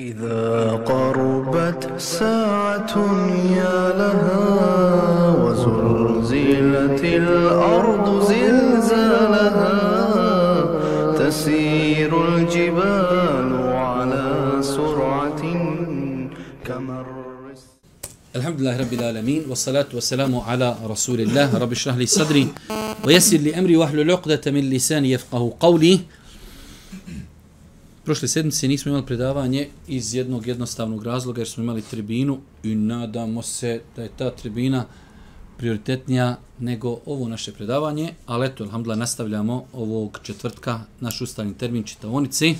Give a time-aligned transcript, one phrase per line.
[0.00, 2.94] إذا قربت ساعة
[3.60, 4.48] يا لها
[5.42, 9.76] وزلزلت الأرض زلزالها
[11.20, 13.48] تسير الجبال
[13.88, 14.26] على
[14.60, 15.42] سرعة
[16.64, 17.06] كمر
[18.36, 21.58] الحمد لله رب العالمين والصلاة والسلام على رسول الله.
[21.58, 22.48] رب اشرح لي صدري
[23.04, 26.00] ويسر لي أمري واحلل عقدة من لساني يفقه قولي.
[28.04, 33.42] Prošle sedmice nismo imali predavanje iz jednog jednostavnog razloga jer smo imali tribinu i nadamo
[33.42, 34.84] se da je ta tribina
[35.56, 42.54] prioritetnija nego ovo naše predavanje, ali eto, alhamdulillah, nastavljamo ovog četvrtka naš ustavni termin čitaonici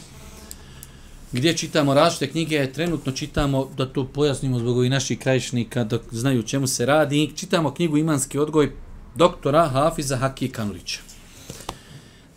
[1.33, 6.43] gdje čitamo različite knjige, trenutno čitamo, da to pojasnimo zbog ovih naših krajišnika, da znaju
[6.43, 8.73] čemu se radi, čitamo knjigu Imanski odgoj
[9.17, 11.10] doktora Hafiza Haki Kanulića.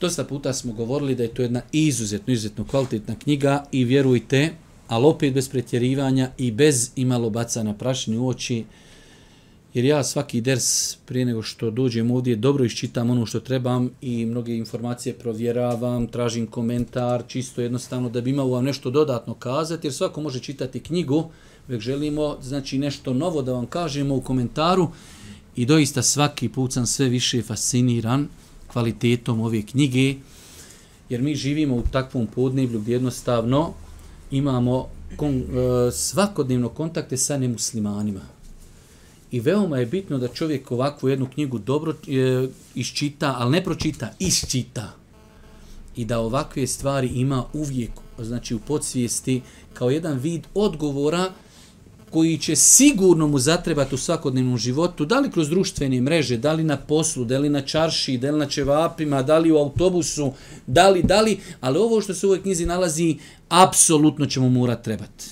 [0.04, 4.54] Dosta puta smo govorili da je to jedna izuzetno, izuzetno kvalitetna knjiga i vjerujte,
[4.88, 8.66] ali opet bez pretjerivanja i bez imalo bacana prašni u oči,
[9.74, 14.26] jer ja svaki ders prije nego što dođem ovdje dobro iščitam ono što trebam i
[14.26, 19.94] mnoge informacije provjeravam, tražim komentar, čisto jednostavno da bi imao vam nešto dodatno kazati, jer
[19.94, 21.30] svako može čitati knjigu,
[21.68, 24.88] uvijek želimo znači nešto novo da vam kažemo u komentaru
[25.56, 28.28] i doista svaki put sam sve više fasciniran
[28.74, 30.16] kvalitetom ove knjige,
[31.10, 33.74] jer mi živimo u takvom podneblju gdje jednostavno
[34.32, 38.22] imamo kon, e, svakodnevno kontakte sa nemuslimanima.
[39.32, 44.14] I veoma je bitno da čovjek ovakvu jednu knjigu dobro e, iščita, ali ne pročita,
[44.20, 44.94] iščita.
[45.96, 49.42] I da ovakve stvari ima uvijek, znači u podsvijesti,
[49.74, 51.32] kao jedan vid odgovora
[52.14, 56.64] koji će sigurno mu zatrebati u svakodnevnom životu, da li kroz društvene mreže, da li
[56.64, 60.32] na poslu, da li na čarši, da li na čevapima, da li u autobusu,
[60.68, 63.18] da li, da li, ali ovo što se u ovoj knjizi nalazi,
[63.50, 65.26] apsolutno će mu mora trebati.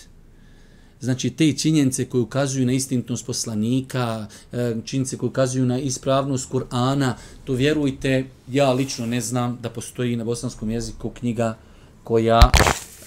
[0.99, 7.13] Znači, te činjenice koje ukazuju na istinitnost poslanika, e, činjenice koje ukazuju na ispravnost Kur'ana,
[7.45, 11.57] to vjerujte, ja lično ne znam da postoji na bosanskom jeziku knjiga
[12.03, 12.51] koja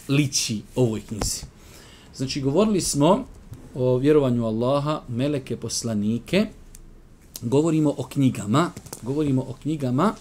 [0.09, 1.47] liči ovoj knjizi.
[2.17, 3.27] Znači, govorili smo
[3.75, 6.47] o vjerovanju Allaha, meleke, poslanike,
[7.43, 8.71] govorimo o knjigama,
[9.03, 10.15] govorimo o knjigama,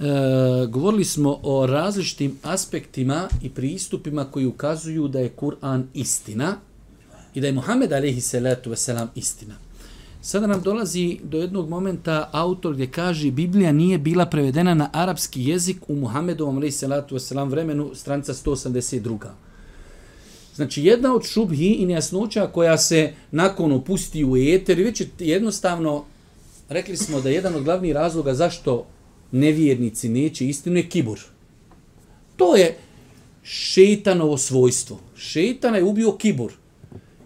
[0.00, 6.56] e, govorili smo o različitim aspektima i pristupima koji ukazuju da je Kur'an istina
[7.34, 9.54] i da je Muhammed alaihi salatu wasalam istina.
[10.24, 15.44] Sada nam dolazi do jednog momenta autor gdje kaže Biblija nije bila prevedena na arapski
[15.44, 19.18] jezik u Muhammedovom alaihi salatu wasalam vremenu stranica 182.
[20.54, 26.04] Znači, jedna od šubhi i nejasnoća koja se nakon opusti u eter, već je jednostavno,
[26.68, 28.86] rekli smo da je jedan od glavnih razloga zašto
[29.30, 31.20] nevjernici neće istinu je kibur.
[32.36, 32.78] To je
[33.42, 34.98] šeitanovo svojstvo.
[35.16, 36.52] Šeitan je ubio kibur.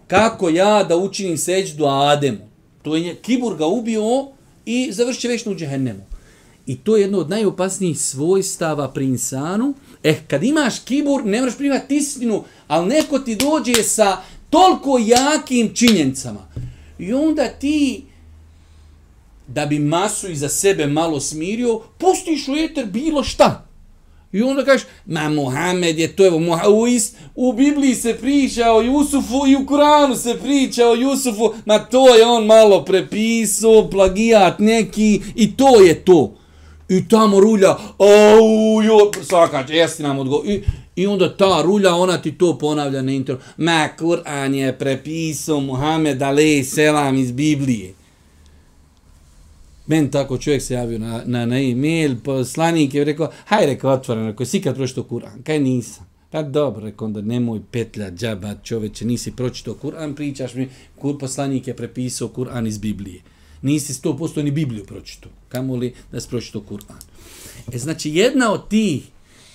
[0.07, 2.47] Kako ja da učinim seđu Ademu?
[2.81, 4.27] To je kibur ga ubio
[4.65, 6.01] i završi večno u džehennemu.
[6.65, 9.73] I to je jedno od najopasnijih svojstava pri insanu.
[10.07, 14.17] Eh, kad imaš kibur, ne moraš primati istinu, ali neko ti dođe sa
[14.49, 16.47] toliko jakim činjenicama.
[16.99, 18.03] I onda ti,
[19.47, 23.67] da bi masu iza sebe malo smirio, pustiš u eter bilo šta.
[24.31, 26.39] I onda kažeš, ma Muhammed je to, evo,
[26.81, 31.53] u, ist, u Bibliji se priča o Jusufu i u Kuranu se priča o Jusufu,
[31.65, 36.37] ma to je on malo prepisao, plagijat neki i to je to.
[36.89, 40.45] I tamo rulja, au, jo, svakač, jesi nam odgovor.
[40.45, 40.63] I,
[40.95, 43.45] I onda ta rulja, ona ti to ponavlja na internetu.
[43.57, 47.93] Ma, Kur'an je prepisao Muhammed Alej selam iz Biblije.
[49.87, 54.27] Men tako čovjek se javio na, na, na e-mail, poslanik je rekao, haj rekao otvoreno,
[54.27, 55.43] rekao, si kad pročito Kur'an?
[55.43, 56.07] Kaj nisam?
[56.31, 61.67] Pa dobro, rekao onda, nemoj petlja, džaba, čoveče, nisi pročito Kur'an, pričaš mi, kur poslanik
[61.67, 63.21] je prepisao Kur'an iz Biblije
[63.61, 66.99] nisi 100% ni Bibliju pročito kamoli da se pročito Kur'an?
[67.73, 69.03] E, znači, jedna od tih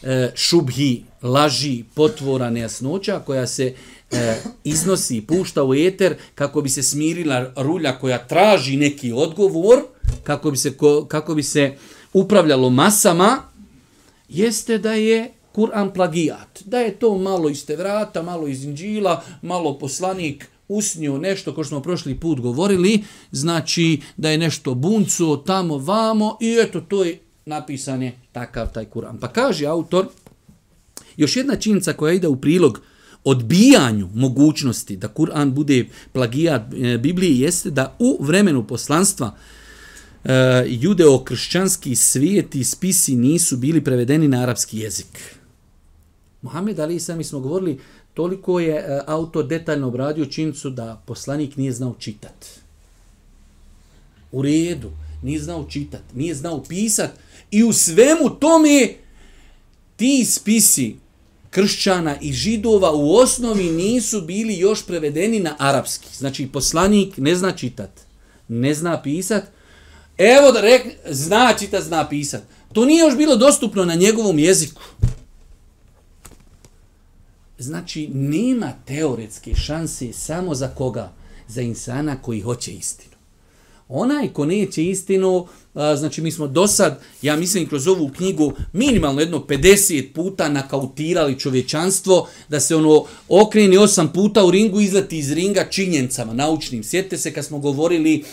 [0.02, 3.74] e, šubhi, laži, potvora, nejasnoća koja se
[4.10, 9.82] e, iznosi, pušta u eter kako bi se smirila rulja koja traži neki odgovor,
[10.24, 11.76] kako bi se, ko, kako bi se
[12.12, 13.42] upravljalo masama,
[14.28, 16.62] jeste da je Kur'an plagijat.
[16.64, 21.80] Da je to malo iz Tevrata, malo iz Inđila, malo poslanik usnio nešto ko smo
[21.80, 28.02] prošli put govorili, znači da je nešto buncu tamo vamo i eto to je napisan
[28.02, 29.20] je takav taj Kur'an.
[29.20, 30.06] Pa kaže autor,
[31.16, 32.80] još jedna činjenica koja ide u prilog
[33.24, 39.36] odbijanju mogućnosti da Kur'an bude plagijat e, Biblije jeste da u vremenu poslanstva
[40.24, 40.30] e,
[40.66, 45.36] judeo-kršćanski svijet i spisi nisu bili prevedeni na arapski jezik.
[46.42, 47.78] Muhammed Ali, mi smo govorili
[48.14, 52.48] toliko je e, autor detaljno obradio činjenicu da poslanik nije znao čitati.
[54.32, 54.90] U redu,
[55.22, 57.12] nije znao čitati, nije znao pisati
[57.50, 58.94] i u svemu tome
[59.96, 60.96] ti spisi
[61.50, 66.08] kršćana i židova u osnovi nisu bili još prevedeni na arapski.
[66.16, 67.90] Znači, poslanik ne zna čitat,
[68.48, 69.44] ne zna pisat.
[70.18, 72.42] Evo da rekne, zna čitat, zna pisat.
[72.72, 74.82] To nije još bilo dostupno na njegovom jeziku.
[77.58, 81.12] Znači, nema teoretske šanse samo za koga?
[81.48, 83.11] Za insana koji hoće istinu.
[83.88, 89.20] Onaj ko neće istinu, znači mi smo do sad, ja mislim kroz ovu knjigu, minimalno
[89.20, 95.32] jedno 50 puta nakautirali čovječanstvo, da se ono okreni osam puta u ringu, izleti iz
[95.32, 96.84] ringa činjencama naučnim.
[96.84, 98.24] Sjetite se kad smo govorili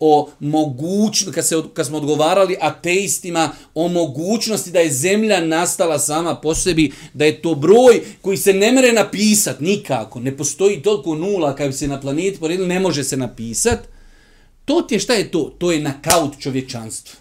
[0.00, 6.34] o mogućnosti, kad, se, kad smo odgovarali ateistima o mogućnosti da je zemlja nastala sama
[6.34, 11.14] po sebi, da je to broj koji se ne mere napisat nikako, ne postoji toliko
[11.14, 13.91] nula kao se na planeti poredili, ne može se napisat,
[14.64, 15.54] To ti je šta je to?
[15.58, 17.16] To je nakaut čovječanstvu.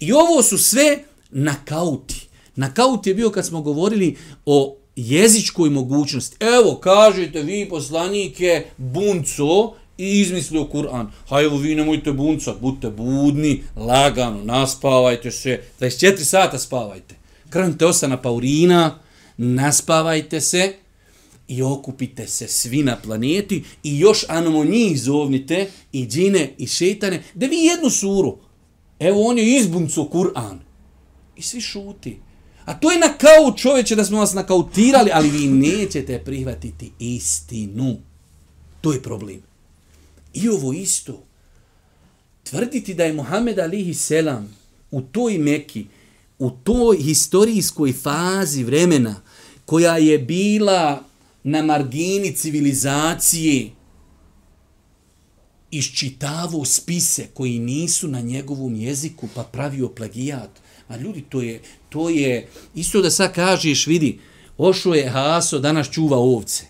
[0.00, 0.98] I ovo su sve
[1.30, 2.28] nakauti.
[2.56, 4.16] Nakaut je bio kad smo govorili
[4.46, 6.36] o jezičkoj mogućnosti.
[6.40, 11.06] Evo, kažete vi poslanike bunco i izmislio Kur'an.
[11.28, 17.14] Ha evo vi nemojte bunca, budite budni, lagano, naspavajte se, 24 sata spavajte.
[17.50, 18.98] Krenite osana paurina,
[19.36, 20.72] naspavajte se,
[21.48, 27.22] i okupite se svi na planeti i još anamo njih zovnite i džine i šetane,
[27.34, 28.38] da vi jednu suru,
[28.98, 30.58] evo on je izbunco Kur'an
[31.36, 32.18] i svi šuti.
[32.64, 37.96] A to je na kao čovječe da smo vas nakautirali, ali vi nećete prihvatiti istinu.
[38.80, 39.42] To je problem.
[40.34, 41.22] I ovo isto.
[42.42, 44.56] Tvrditi da je Muhammed alihi selam
[44.90, 45.86] u toj meki,
[46.38, 49.20] u toj historijskoj fazi vremena,
[49.64, 51.04] koja je bila
[51.44, 53.70] na margini civilizacije
[55.70, 60.50] iščitavao spise koji nisu na njegovom jeziku pa pravio plagijat.
[60.88, 64.18] A ljudi, to je, to je isto da sad kažeš, vidi,
[64.58, 66.64] ošo je Haso, danas čuva ovce.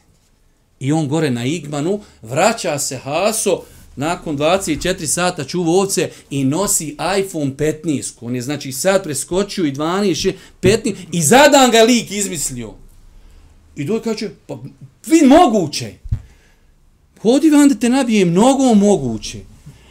[0.80, 3.62] I on gore na Igmanu, vraća se Haso,
[3.96, 8.12] nakon 24 sata čuva ovce i nosi iPhone 15.
[8.20, 10.32] On je znači sad preskočio i 12,
[10.62, 12.81] 15 i zadan ga lik izmislio.
[13.76, 14.58] I doj kaže, pa
[15.06, 15.92] vi moguće.
[17.22, 19.38] Hodi vam da te nabije mnogo moguće.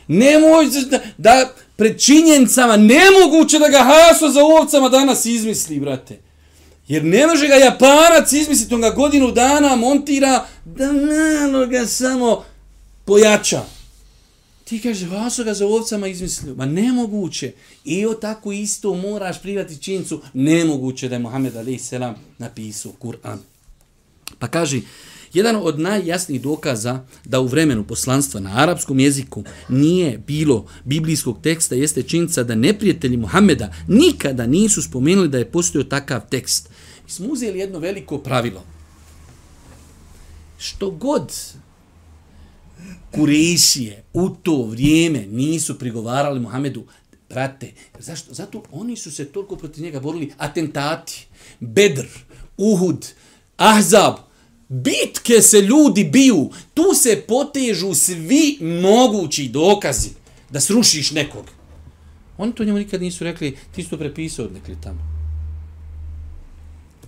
[0.07, 6.19] Nemoj da, da pred činjenicama nemoguće da ga haso za ovcama danas izmisli, brate.
[6.87, 12.43] Jer ne može ga japanac izmisliti, on ga godinu dana montira da malo ga samo
[13.05, 13.61] pojača.
[14.63, 16.55] Ti kaže, haso ga za ovcama izmislio.
[16.55, 17.51] Ma nemoguće.
[17.85, 20.21] I o tako isto moraš privati činjenicu.
[20.33, 23.37] Nemoguće da je Mohamed Ali Selam napisao Kur'an.
[24.39, 24.81] Pa kaže,
[25.33, 31.75] jedan od najjasnijih dokaza da u vremenu poslanstva na arapskom jeziku nije bilo biblijskog teksta
[31.75, 36.69] jeste činjenica da neprijatelji Muhameda nikada nisu spomenuli da je postojao takav tekst.
[37.05, 38.63] Mi smo uzeli jedno veliko pravilo.
[40.57, 41.33] Što god
[43.11, 46.83] Kurešije u to vrijeme nisu prigovarali Muhamedu,
[47.29, 48.33] brate, zašto?
[48.33, 50.31] Zato oni su se toliko protiv njega borili.
[50.37, 51.27] Atentati,
[51.59, 52.05] Bedr,
[52.57, 53.07] Uhud,
[53.61, 54.15] Ahzab,
[54.69, 60.09] bitke se ljudi biju, tu se potežu svi mogući dokazi
[60.49, 61.45] da srušiš nekog.
[62.37, 64.99] Oni to njemu nikad nisu rekli, ti su to prepisao odnekli tamo.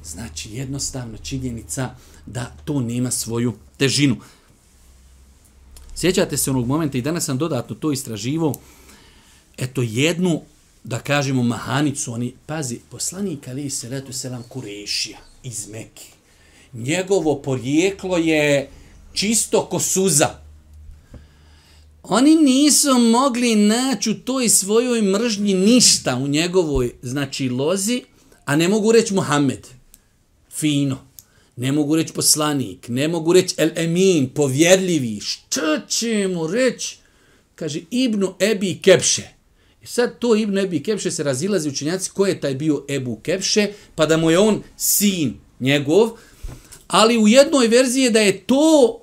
[0.04, 1.96] Znači, jednostavno činjenica
[2.26, 4.18] da to nema svoju težinu.
[5.96, 8.54] Sjećate se onog momenta i danas sam dodatno to istraživo,
[9.58, 10.42] eto jednu,
[10.84, 16.23] da kažemo, mahanicu, oni, pazi, poslanik ali se letu selam Kurešija iz Mekije
[16.74, 18.70] njegovo porijeklo je
[19.14, 20.44] čisto ko suza.
[22.04, 28.04] Oni nisu mogli naći u toj svojoj mržnji ništa u njegovoj, znači, lozi,
[28.46, 29.68] a ne mogu reći Muhammed.
[30.52, 30.98] Fino.
[31.56, 32.88] Ne mogu reći poslanik.
[32.88, 35.20] Ne mogu reći El Emin, povjerljivi.
[35.22, 36.98] Što će mu reći?
[37.56, 39.30] Kaže, Ibnu Ebi Kepše.
[39.84, 43.74] I sad to Ibnu Ebi Kepše se razilazi učenjaci ko je taj bio Ebu Kepše,
[43.96, 46.10] pa da mu je on sin njegov,
[46.88, 49.00] ali u jednoj verziji je da je to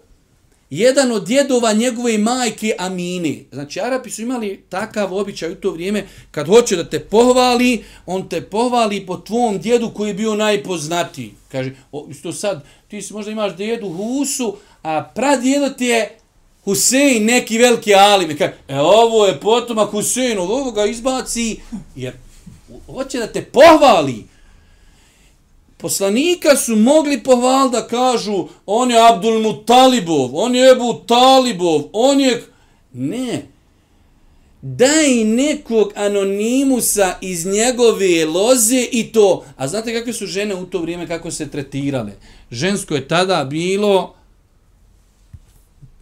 [0.71, 3.45] jedan od djedova njegove majke Amine.
[3.53, 8.29] Znači, Arapi su imali takav običaj u to vrijeme, kad hoće da te pohvali, on
[8.29, 11.33] te pohvali po tvom djedu koji je bio najpoznatiji.
[11.53, 16.19] Kaže, o, isto sad, ti si možda imaš djedu Husu, a pradjedo ti je
[16.65, 18.39] Husein, neki veliki alim.
[18.39, 21.61] Kaže, e, ovo je potomak Husein, ovo ga izbaci,
[21.97, 22.13] jer
[22.87, 24.30] hoće da te pohvali
[25.81, 32.21] Poslanika su mogli pohval da kažu on je Abdul Mutalibov, on je Ebu Talibov, on
[32.21, 32.45] je...
[32.93, 33.43] Ne.
[34.63, 39.45] Daj nekog anonimusa iz njegove loze i to.
[39.57, 42.13] A znate kakve su žene u to vrijeme, kako se tretirale?
[42.51, 44.15] Žensko je tada bilo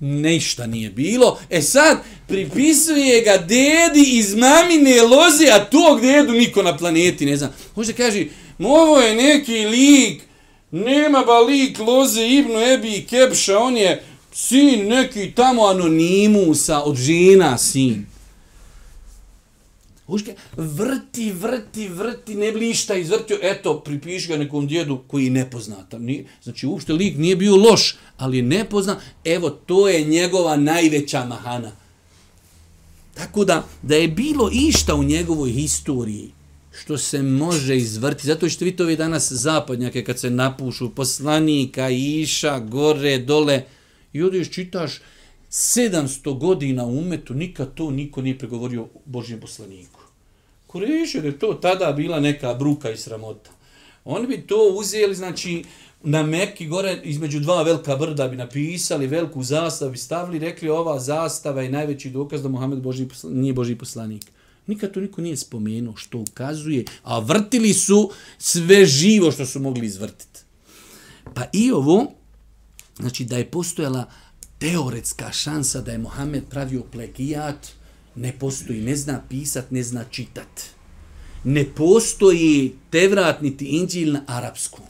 [0.01, 1.39] ništa nije bilo.
[1.51, 7.37] E sad, pripisuje ga dedi iz mamine loze, a tog dedu niko na planeti ne
[7.37, 7.53] zna.
[7.77, 8.25] Možda kaže,
[8.67, 10.23] ovo je neki lik,
[10.71, 16.97] nema ba lik loze Ibnu Ebi i Kepša, on je sin neki tamo anonimusa od
[16.97, 18.07] žena sin.
[20.07, 25.31] Uške, vrti, vrti, vrti, ne bi ništa izvrtio, eto, pripiši ga nekom djedu koji je
[25.31, 25.93] nepoznat.
[25.99, 31.25] Nije, znači, uopšte lik nije bio loš, ali je nepoznat, evo, to je njegova najveća
[31.25, 31.73] mahana.
[33.15, 36.31] Tako da, da je bilo išta u njegovoj historiji,
[36.81, 41.91] što se može izvrti, zato što vi to vi danas zapadnjake kad se napušu, poslanika,
[41.91, 43.63] iša, gore, dole,
[44.13, 45.01] i odiš čitaš
[45.51, 50.01] 700 godina u umetu, nikad to niko nije pregovorio Božjem poslaniku.
[50.67, 53.51] Kureši, je to tada bila neka bruka i sramota.
[54.05, 55.65] Oni bi to uzeli, znači,
[56.03, 61.01] na Mekki gore između dva velika brda bi napisali veliku zastavu bi stavili, rekli ova
[61.01, 64.25] zastava je najveći dokaz da Muhammed Boži nije Boži poslanik.
[64.69, 69.87] Nikad to niko nije spomenuo što ukazuje, a vrtili su sve živo što su mogli
[69.87, 70.41] izvrtiti.
[71.35, 72.13] Pa i ovo,
[72.99, 74.11] znači da je postojala
[74.59, 77.69] teoretska šansa da je Mohamed pravio plagijat,
[78.15, 80.63] ne postoji, ne zna pisat, ne zna čitat.
[81.45, 84.85] Ne postoji Tevrat niti Inđil na arapskom.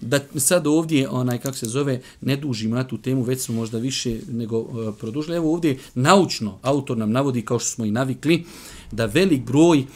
[0.00, 3.78] Da sad ovdje, onaj, kako se zove, ne dužimo na tu temu, već smo možda
[3.78, 5.36] više nego uh, produžili.
[5.36, 8.44] Evo ovdje naučno autor nam navodi, kao što smo i navikli,
[8.92, 9.86] da velik broj uh,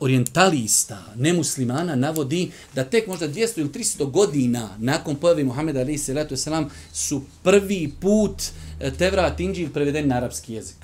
[0.00, 6.34] orientalista, nemuslimana, navodi da tek možda 200 ili 300 godina nakon pojave Muhammeda alaih salatu
[6.34, 10.76] wasalam su prvi put uh, E, Tevrat Inđil preveden na arapski jezik.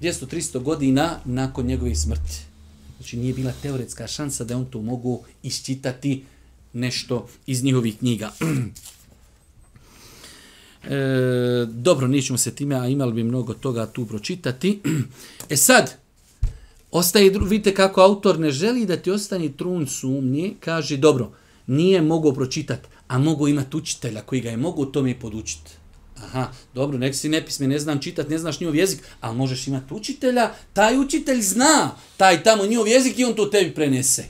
[0.00, 2.40] 200-300 godina nakon njegove smrti.
[2.96, 6.24] Znači nije bila teoretska šansa da on to mogu isčitati
[6.72, 8.32] nešto iz njihovih knjiga.
[10.84, 14.80] e, dobro, nećemo se time, a imali bi mnogo toga tu pročitati.
[15.50, 15.96] e sad,
[16.90, 21.32] ostaje, vidite kako autor ne želi da ti ostani trun sumnje, kaže, dobro,
[21.66, 25.70] nije mogao pročitati, a mogu imati učitelja koji ga je mogu tome podučiti.
[26.16, 29.94] Aha, dobro, nek si nepisme, ne znam čitat, ne znaš njihov jezik, ali možeš imati
[29.94, 34.24] učitelja, taj učitelj zna taj tamo njihov jezik i on to tebi prenese.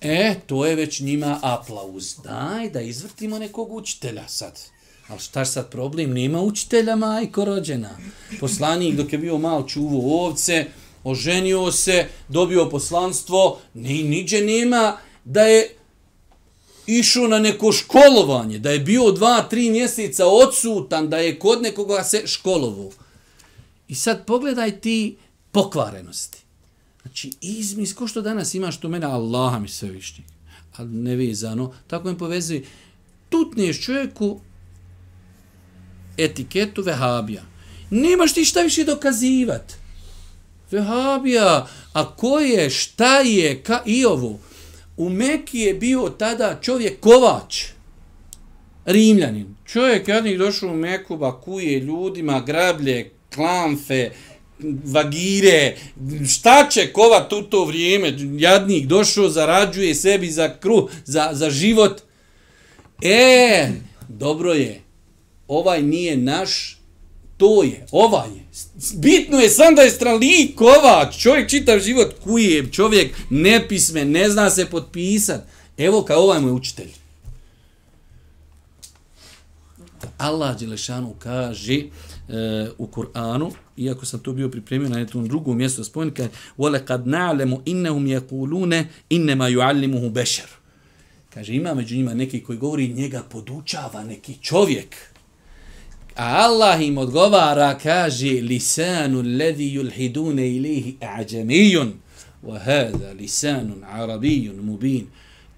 [0.00, 2.14] E, to je već njima aplauz.
[2.24, 4.60] Daj da izvrtimo nekog učitelja sad.
[5.08, 6.12] Ali šta sad problem?
[6.12, 7.98] Nema učitelja, majko rođena.
[8.40, 10.66] Poslanik dok je bio malo čuvo ovce,
[11.04, 15.74] oženio se, dobio poslanstvo, ni, niđe nema da je
[16.86, 22.04] išao na neko školovanje, da je bio dva, tri mjeseca odsutan, da je kod nekoga
[22.04, 22.90] se školovo.
[23.88, 25.16] I sad pogledaj ti
[25.52, 26.38] pokvarenosti.
[27.02, 30.24] Znači, izmis, ko što danas imaš tu mene, Allaha mi sve višnji,
[30.76, 32.62] ali nevezano, tako mi povezuje,
[33.28, 34.40] tutniješ čovjeku
[36.18, 37.42] etiketu vehabija.
[37.90, 39.72] Nemaš ti šta više dokazivat.
[40.70, 44.38] Vehabija, a ko je, šta je, ka, i ovo,
[44.96, 47.64] u Meki je bio tada čovjek kovač,
[48.84, 49.56] rimljanin.
[49.64, 54.10] Čovjek jednih došao u Meku, bakuje ljudima, grablje, klamfe,
[54.84, 55.76] vagire,
[56.28, 62.00] šta će kovat u to vrijeme, jadnik došao, zarađuje sebi za kruh, za, za život.
[63.02, 63.68] E,
[64.08, 64.80] dobro je,
[65.48, 66.78] ovaj nije naš,
[67.36, 68.44] to je, ovaj je.
[68.94, 70.54] Bitno je sam da je strali
[71.18, 75.40] čovjek čitav život kuje, čovjek nepisme, ne zna se potpisat.
[75.78, 76.90] Evo kao ovaj moj učitelj.
[80.18, 81.82] Allah Đelešanu kaže
[82.29, 87.05] e, u Kur'anu, iako sam to bio pripremio na jednom drugom mjestu, spomeni kaže وَلَقَدْ
[87.05, 90.47] نَعْلَمُ إِنَّهُمْ يَقُولُونَ إِنَّمَا يُعَلِّمُهُ بَشَرُ
[91.33, 94.95] Kaže, ima među njima neki koji govori njega podučava neki čovjek.
[96.15, 101.91] A Allah im odgovara, kaže, lisanu ledhi yulhidune ilihi a'đamijun,
[102.43, 105.07] wa hada lisanun arabijun mubin.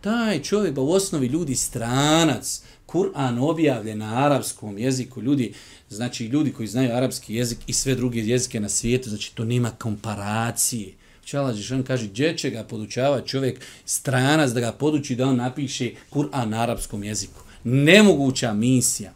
[0.02, 5.54] Taj čovjek, u osnovi ljudi stranac, Kur'an objavljen na arapskom jeziku, ljudi,
[5.95, 9.71] znači ljudi koji znaju arapski jezik i sve druge jezike na svijetu, znači to nema
[9.71, 10.93] komparacije.
[11.25, 15.91] Čala Žešan kaže, gdje će ga podučavati čovjek stranac da ga poduči da on napiše
[16.11, 17.41] Kur'an na arapskom jeziku.
[17.65, 19.13] Nemoguća misija.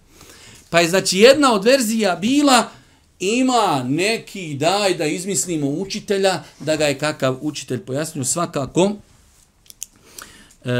[0.70, 2.70] Pa je znači jedna od verzija bila
[3.20, 8.92] ima neki daj da izmislimo učitelja, da ga je kakav učitelj pojasnio svakako.
[10.64, 10.70] E,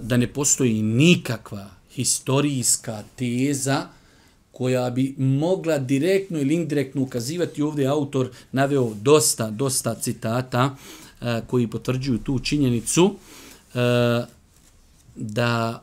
[0.00, 3.86] da ne postoji nikakva historijska teza
[4.52, 10.76] koja bi mogla direktno ili indirektno ukazivati ovdje autor naveo dosta, dosta citata
[11.20, 13.14] e, koji potvrđuju tu činjenicu
[13.74, 13.78] e,
[15.16, 15.82] da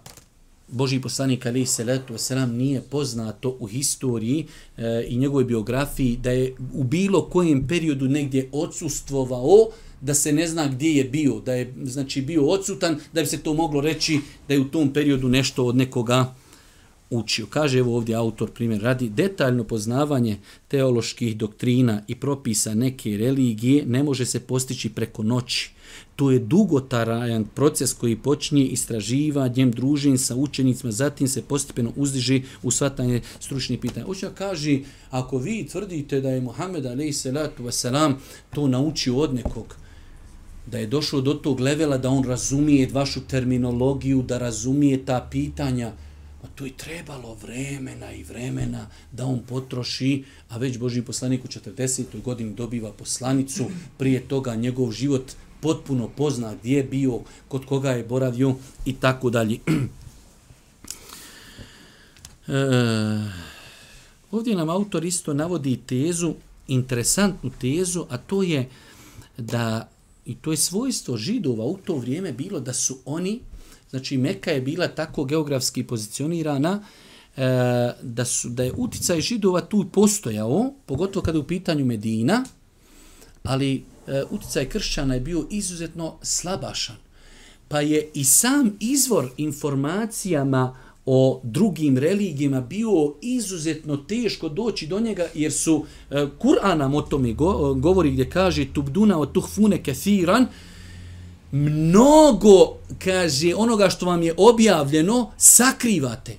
[0.72, 4.46] Boži poslanik Ali Seletu selam nije poznato u historiji
[4.78, 9.70] e, i njegovoj biografiji da je u bilo kojem periodu negdje odsustvovao
[10.02, 13.38] da se ne zna gdje je bio, da je znači bio odsutan, da bi se
[13.38, 16.36] to moglo reći da je u tom periodu nešto od nekoga
[17.10, 17.46] učio.
[17.46, 20.38] Kaže evo ovdje autor primjer radi detaljno poznavanje
[20.68, 25.72] teoloških doktrina i propisa neke religije ne može se postići preko noći.
[26.16, 32.72] To je dugotarajan proces koji počinje istraživanjem družin sa učenicima, zatim se postepeno uzdiže u
[32.72, 34.06] svatanje stručnih pitanja.
[34.08, 37.86] Oća kaže, ako vi tvrdite da je Muhammed a.s.
[38.54, 39.76] to naučio od nekog,
[40.68, 45.92] da je došao do tog levela da on razumije vašu terminologiju, da razumije ta pitanja,
[46.44, 51.48] Ma to je trebalo vremena i vremena da on potroši, a već Boži poslanik u
[51.48, 52.22] 40.
[52.22, 53.66] godini dobiva poslanicu,
[53.98, 55.32] prije toga njegov život
[55.62, 58.56] potpuno pozna gdje je bio, kod koga je boravio
[58.86, 59.60] i tako dalje.
[62.50, 62.52] E,
[64.32, 66.34] ovdje nam autor isto navodi tezu,
[66.68, 68.70] interesantnu tezu, a to je
[69.38, 69.90] da,
[70.26, 73.40] i to je svojstvo židova u to vrijeme bilo da su oni,
[73.90, 76.84] Znači Meka je bila tako geografski pozicionirana
[77.38, 77.42] e,
[78.02, 82.46] da, su, da je uticaj židova tu postojao, pogotovo kada je u pitanju Medina,
[83.44, 86.96] ali e, uticaj kršćana je bio izuzetno slabašan.
[87.68, 95.28] Pa je i sam izvor informacijama o drugim religijama bio izuzetno teško doći do njega
[95.34, 100.48] jer su e, Kur'an nam o tome go, govori gdje kaže tubduna o tuhfune kathiran
[101.52, 106.38] mnogo, kaže, onoga što vam je objavljeno, sakrivate.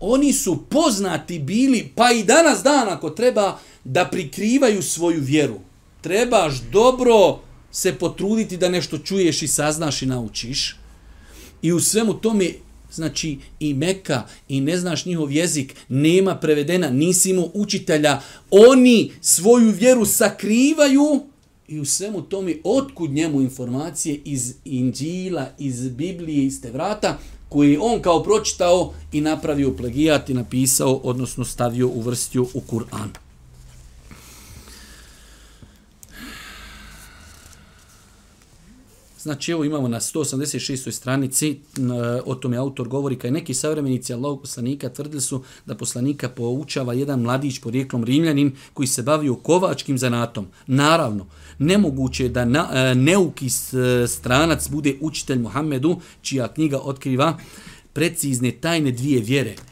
[0.00, 5.60] Oni su poznati bili, pa i danas dan ako treba, da prikrivaju svoju vjeru.
[6.00, 7.38] Trebaš dobro
[7.72, 10.76] se potruditi da nešto čuješ i saznaš i naučiš.
[11.62, 12.50] I u svemu tome,
[12.92, 19.70] znači i Meka i ne znaš njihov jezik, nema prevedena, nisi imao učitelja, oni svoju
[19.70, 21.22] vjeru sakrivaju,
[21.68, 28.02] I u svemu tome, otkud njemu informacije iz Inđila, iz Biblije, iz Tevrata, koji on
[28.02, 33.08] kao pročitao i napravio plagijat i napisao, odnosno stavio u vrstju u Kur'an.
[39.22, 40.90] Znači, evo imamo na 186.
[40.90, 41.58] stranici,
[42.24, 47.20] o tome autor govori, kaj neki savremenici Allahog poslanika tvrdili su da poslanika poučava jedan
[47.20, 50.46] mladić porijeklom Rimljanin koji se bavio kovačkim zanatom.
[50.66, 51.26] Naravno,
[51.58, 57.38] nemoguće je da na, e, neuki e, stranac bude učitelj Muhammedu, čija knjiga otkriva
[57.92, 59.54] precizne tajne dvije vjere–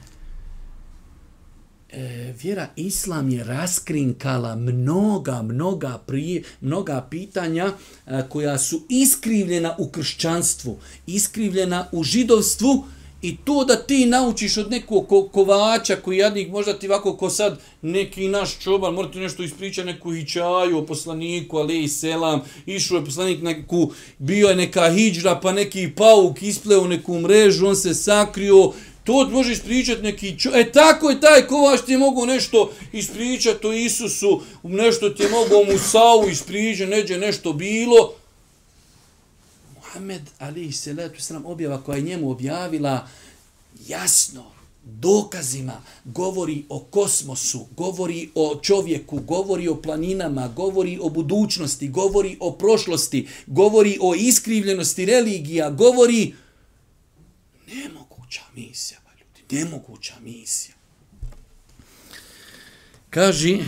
[1.92, 7.72] e, vjera islam je raskrinkala mnoga, mnoga prije, mnoga pitanja
[8.06, 12.84] e, koja su iskrivljena u kršćanstvu, iskrivljena u židovstvu
[13.22, 17.30] i to da ti naučiš od nekog ko, kovača koji jadnik, možda ti ovako ko
[17.30, 22.96] sad neki naš čoban, morate nešto ispričati neku hićaju o poslaniku, ali i selam, išao
[22.96, 27.94] je poslanik neku, bio je neka hijđra, pa neki pauk ispleo neku mrežu, on se
[27.94, 28.72] sakrio,
[29.04, 30.50] To možeš pričati neki čo...
[30.54, 35.28] E tako je taj kovaš ti je mogu nešto ispričati o Isusu, nešto ti je
[35.28, 38.12] mogu o Savu ispričati, neđe nešto bilo.
[39.76, 43.08] Muhammed Ali Selatu Sram objava koja je njemu objavila
[43.88, 44.44] jasno,
[44.84, 52.52] dokazima, govori o kosmosu, govori o čovjeku, govori o planinama, govori o budućnosti, govori o
[52.52, 56.34] prošlosti, govori o iskrivljenosti religija, govori...
[57.74, 59.00] Nemo Nemoguća misija
[59.50, 60.74] nemoguća misija.
[63.10, 63.58] Kaži,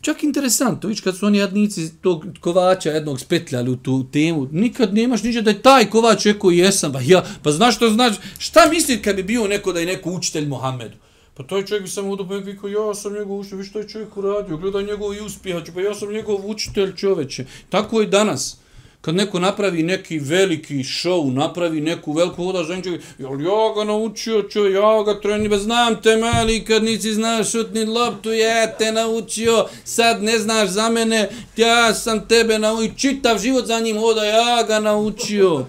[0.00, 4.94] Čak interesantno, viš kad su oni jadnici tog kovača jednog spetljali u tu temu, nikad
[4.94, 8.68] nemaš niđe da je taj kovač rekao jesam, pa ja, pa znaš što znači, šta
[8.70, 10.96] misli kad bi bio neko da je neko učitelj Mohamedu?
[11.34, 14.56] Pa taj čovjek bi samo udobo rekao, ja sam njegov učitelj, viš taj čovjek uradio,
[14.56, 17.46] gledaj njegov i uspjehaću, pa ja sam njegov učitelj čoveče.
[17.68, 18.56] Tako je danas
[19.04, 23.84] kad neko napravi neki veliki show, napravi neku veliku voda žen čovjek, jel ja ga
[23.84, 28.66] naučio čovjek, ja ga treni, ba znam te mali, kad nisi znaš šutni loptu, ja
[28.78, 33.98] te naučio, sad ne znaš za mene, ja sam tebe naučio, čitav život za njim
[33.98, 35.66] hoda, ja ga naučio.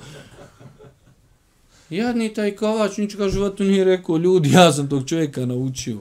[1.90, 5.98] Jadni taj kovač, ničega životu nije rekao, ljudi, ja sam tog čovjeka naučio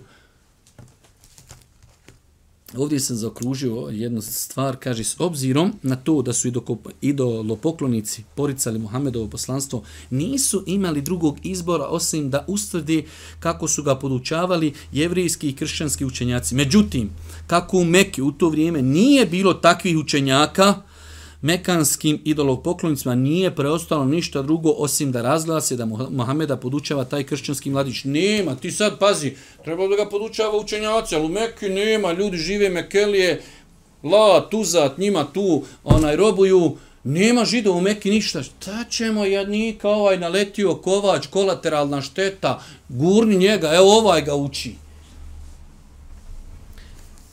[2.77, 6.49] ovdje sam zaokružio jednu stvar, kaže, s obzirom na to da su
[7.01, 13.07] idolopoklonici poricali Muhammedovo poslanstvo, nisu imali drugog izbora osim da ustvrdi
[13.41, 16.55] kako su ga podučavali jevrijski i kršćanski učenjaci.
[16.55, 17.11] Međutim,
[17.47, 20.75] kako u Mekke u to vrijeme nije bilo takvih učenjaka,
[21.45, 28.05] mekanskim idolopoklonicima nije preostalo ništa drugo osim da razglase da Mohameda podučava taj kršćanski mladić.
[28.05, 32.69] Nema, ti sad pazi, treba da ga podučava učenjaci, ali u Mekke nema, ljudi žive
[32.69, 33.43] Mekelije,
[34.03, 38.43] la, tuzat, njima tu onaj robuju, nema žido u Mekke ništa.
[38.43, 44.84] Šta ćemo jadnika ovaj naletio kovač, kolateralna šteta, gurni njega, evo ovaj ga uči.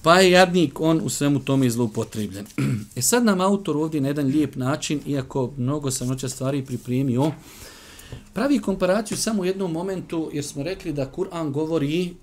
[0.03, 2.45] Pa je jadnik on u svemu tome zloupotrebljen.
[2.95, 7.31] E sad nam autor ovdje na jedan lijep način, iako mnogo sam noća stvari pripremio,
[8.33, 12.13] pravi komparaciju samo u jednom momentu, jer smo rekli da Kur'an govori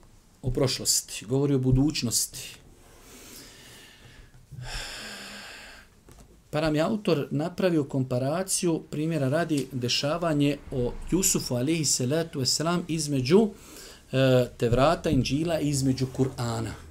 [0.42, 2.56] o prošlosti, govori o budućnosti.
[6.50, 13.48] Pa nam je autor napravio komparaciju, primjera radi dešavanje o Jusufu alaihi salatu wasalam između
[14.12, 16.87] e, Tevrata, Inđila i između Kur'ana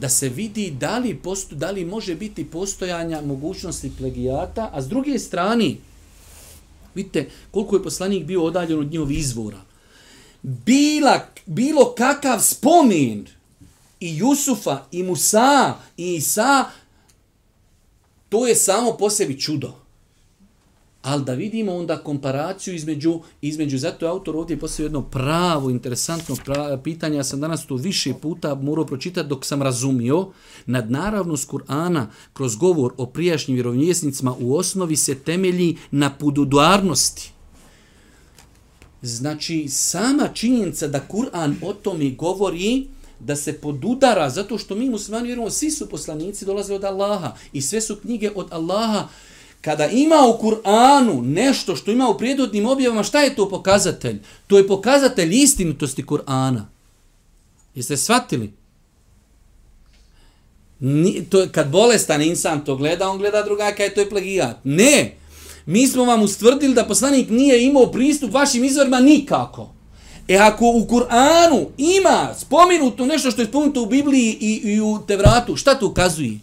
[0.00, 4.88] da se vidi da li, posto, da li može biti postojanja mogućnosti plagijata, a s
[4.88, 5.74] druge strane,
[6.94, 9.60] vidite koliko je poslanik bio odaljen od njihovih izvora.
[10.42, 13.26] Bila, bilo kakav spomin
[14.00, 16.64] i Jusufa, i Musa, i Isa,
[18.28, 19.85] to je samo po sebi čudo
[21.06, 26.36] ali da vidimo onda komparaciju između, između zato je autor ovdje postavio jedno pravo, interesantno
[26.44, 30.28] pra, pitanje, ja sam danas to više puta morao pročitati dok sam razumio,
[30.66, 37.32] nadnaravnost Kur'ana kroz govor o prijašnjim vjerovnjesnicima u osnovi se temelji na pududuarnosti.
[39.02, 42.86] Znači, sama činjenica da Kur'an o tome govori,
[43.20, 47.62] da se podudara, zato što mi muslimani vjerujemo, svi su poslanici dolaze od Allaha i
[47.62, 49.08] sve su knjige od Allaha,
[49.60, 54.18] kada ima u Kur'anu nešto što ima u prijedodnim objavama, šta je to pokazatelj?
[54.46, 56.62] To je pokazatelj istinitosti Kur'ana.
[57.74, 58.52] Jeste shvatili?
[60.80, 64.56] Ni, to, kad bolestan insan to gleda, on gleda drugaka to je plagijat.
[64.64, 65.16] Ne!
[65.66, 69.72] Mi smo vam ustvrdili da poslanik nije imao pristup vašim izvorima nikako.
[70.28, 74.98] E ako u Kur'anu ima spominuto nešto što je spominuto u Bibliji i, i u
[75.06, 76.38] Tevratu, šta to ukazuje?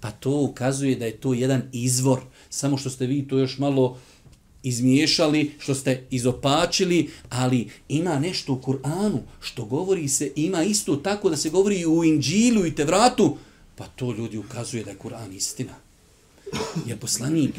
[0.00, 3.98] Pa to ukazuje da je to jedan izvor samo što ste vi to još malo
[4.62, 11.30] izmiješali, što ste izopačili, ali ima nešto u Kur'anu što govori se, ima isto tako
[11.30, 13.36] da se govori u Inđilu i Tevratu,
[13.76, 15.74] pa to ljudi ukazuje da je Kur'an istina.
[16.86, 17.54] Je poslanik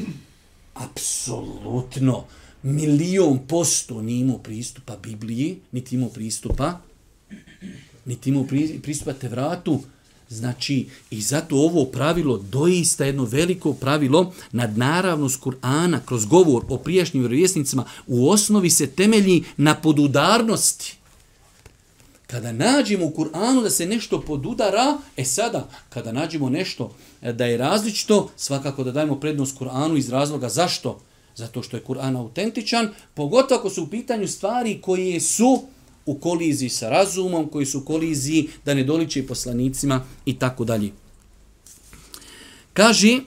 [0.74, 2.24] apsolutno
[2.62, 6.80] milion posto nije imao pristupa Bibliji, niti imao pristupa,
[8.04, 8.46] niti imao
[8.82, 9.80] pristupa Tevratu,
[10.30, 16.76] Znači, i zato ovo pravilo, doista jedno veliko pravilo, nad naravnost Kur'ana, kroz govor o
[16.76, 20.96] prijašnjim vjerovjesnicima, u osnovi se temelji na podudarnosti.
[22.26, 27.44] Kada nađemo u Kur'anu da se nešto podudara, e sada, kada nađemo nešto e, da
[27.46, 31.00] je različito, svakako da dajemo prednost Kur'anu iz razloga zašto?
[31.36, 35.62] Zato što je Kur'an autentičan, pogotovo ako su u pitanju stvari koje su
[36.06, 40.90] u koliziji sa razumom, koji su u koliziji da ne doliče poslanicima i tako dalje.
[42.72, 43.20] Kaže,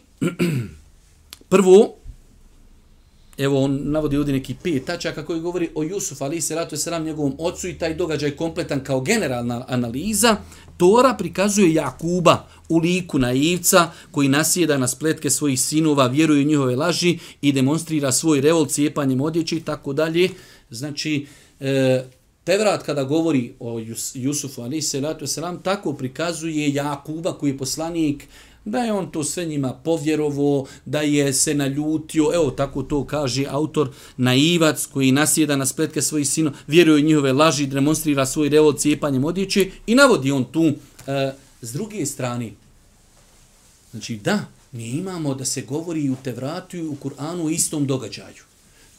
[1.50, 1.96] prvo,
[3.38, 7.04] evo on navodi ovdje neki pet tačaka koji govori o Jusuf, ali se ratu sram
[7.04, 10.38] njegovom ocu i taj događaj kompletan kao generalna analiza,
[10.78, 16.76] Tora prikazuje Jakuba u liku naivca koji nasjeda na spletke svojih sinova, vjeruje u njihove
[16.76, 20.30] laži i demonstrira svoj revolt cijepanjem odjeće i tako dalje.
[20.70, 21.26] Znači,
[21.60, 22.04] e,
[22.44, 23.80] Tevrat kada govori o
[24.14, 28.28] Jusufu ali salatu wasalam, selam tako prikazuje Jakuba koji je poslanik
[28.66, 33.46] da je on to sve njima povjerovo, da je se naljutio, evo tako to kaže
[33.50, 38.80] autor, naivac koji nasjeda na spletke svojih sino, vjeruje u njihove laži, demonstrira svoj revolt
[38.80, 40.74] cijepanjem odjeće i navodi on tu e,
[41.62, 42.52] s druge strane.
[43.92, 48.44] Znači da, mi imamo da se govori u Tevratu i u Kur'anu o istom događaju.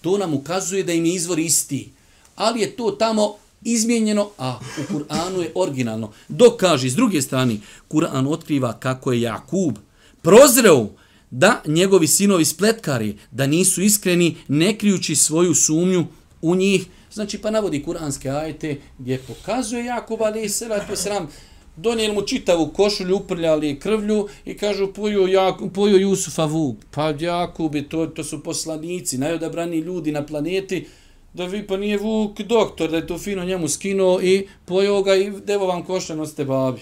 [0.01, 1.89] To nam ukazuje da im je izvor isti
[2.37, 6.13] ali je to tamo izmijenjeno, a u Kur'anu je originalno.
[6.29, 7.57] Dok kaže, s druge strane,
[7.89, 9.79] Kur'an otkriva kako je Jakub
[10.23, 10.89] prozreo
[11.31, 16.07] da njegovi sinovi spletkari, da nisu iskreni, ne krijući svoju sumnju
[16.43, 16.87] u njih.
[17.13, 21.29] Znači, pa navodi kuranske ajete gdje pokazuje Jakub, ali se radi sram,
[21.77, 26.77] donijeli mu čitavu košulju, uprljali krvlju i kažu poju, Jakub, poju Jusufa Vuk.
[26.91, 30.87] Pa Jakub, to, to su poslanici, najodabrani ljudi na planeti,
[31.35, 35.15] da vi pa nije Vuk doktor, da je to fino njemu skinuo i pojeo ga
[35.15, 36.81] i devo vam košta, noste babi.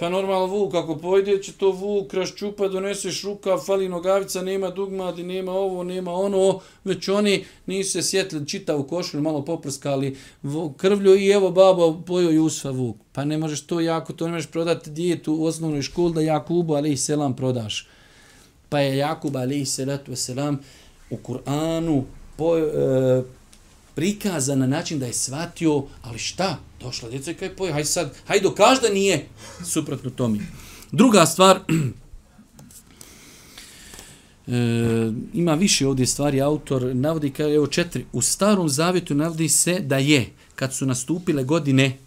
[0.00, 5.22] Pa normalno vuk, ako pojde će to vuk, raščupa, doneseš ruka, fali nogavica, nema dugmadi,
[5.22, 10.16] nema ovo, nema ono, već oni nisu se sjetili, čita u košu, malo poprskali
[10.76, 12.96] krvlju i evo babo pojio Jusfa vuk.
[13.12, 16.74] Pa ne možeš to jako, to ne možeš prodati dijetu u osnovnoj školi da Jakubu,
[16.74, 17.86] ali i selam prodaš.
[18.68, 20.58] Pa je Jakub, ali i salatu selam,
[21.10, 22.02] u Kur'anu
[22.36, 23.22] po, e,
[23.94, 28.14] prikazan na način da je shvatio, ali šta, došla djeca i kaj poje, hajde sad,
[28.26, 29.26] hajde dokaž da nije
[29.64, 30.38] suprotno tome.
[30.92, 31.56] Druga stvar,
[34.46, 34.52] e,
[35.34, 39.98] ima više ovdje stvari, autor navodi, kao evo četiri, u starom zavjetu navodi se da
[39.98, 41.98] je, kad su nastupile godine,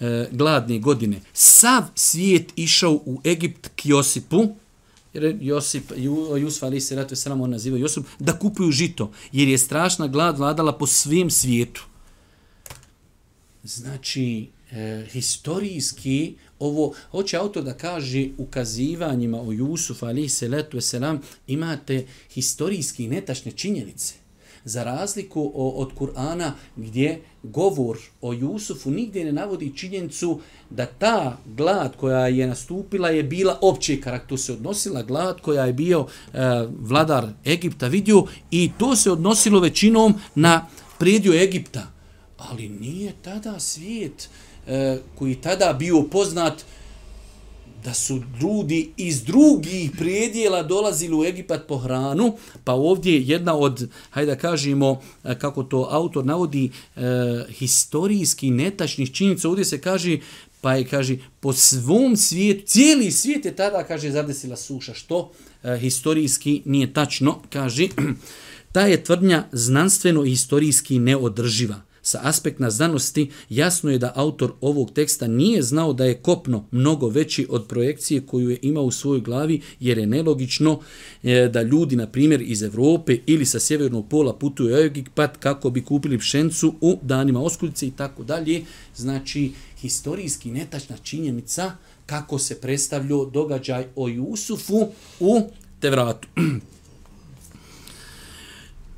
[0.00, 4.48] e, gladne godine, sav svijet išao u Egipt k Josipu,
[5.16, 5.92] jer Josip,
[6.40, 10.38] Jusuf ali se ratu se on naziva Josip, da kupuju žito, jer je strašna glad
[10.38, 11.84] vladala po svim svijetu.
[13.64, 21.20] Znači, e, historijski, ovo, hoće autor da kaže ukazivanjima o Jusuf ali se letu selam,
[21.46, 24.25] imate historijski netačne činjenice
[24.66, 31.96] za razliku od Kur'ana gdje govor o Jusufu nigdje ne navodi činjenicu da ta glad
[31.96, 34.38] koja je nastupila je bila opće karakter.
[34.38, 36.38] se odnosila glad koja je bio e,
[36.80, 40.66] vladar Egipta vidio i to se odnosilo većinom na
[40.98, 41.86] predio Egipta.
[42.38, 44.28] Ali nije tada svijet
[44.66, 46.64] e, koji tada bio poznat
[47.86, 53.88] da su ljudi iz drugih prijedjela dolazili u Egipat po hranu, pa ovdje jedna od,
[54.10, 57.00] hajde da kažemo, e, kako to autor navodi, e,
[57.48, 60.18] historijski netačnih činjenica, ovdje se kaže,
[60.60, 65.30] pa je, kaže, po svom svijetu, cijeli svijet je tada, kaže, zadesila suša, što
[65.62, 67.88] e, historijski nije tačno, kaže,
[68.72, 74.92] ta je tvrdnja znanstveno i historijski neodrživa sa aspekta znanosti jasno je da autor ovog
[74.92, 79.20] teksta nije znao da je kopno mnogo veći od projekcije koju je imao u svojoj
[79.20, 80.80] glavi jer je nelogično
[81.22, 85.70] e, da ljudi na primjer iz Europe ili sa sjevernog pola putuju u Egipat kako
[85.70, 88.64] bi kupili pšencu u danima oskudice i tako dalje.
[88.96, 91.72] Znači historijski netačna činjenica
[92.06, 94.88] kako se predstavljao događaj o Jusufu
[95.20, 95.42] u
[95.80, 96.28] Tevratu.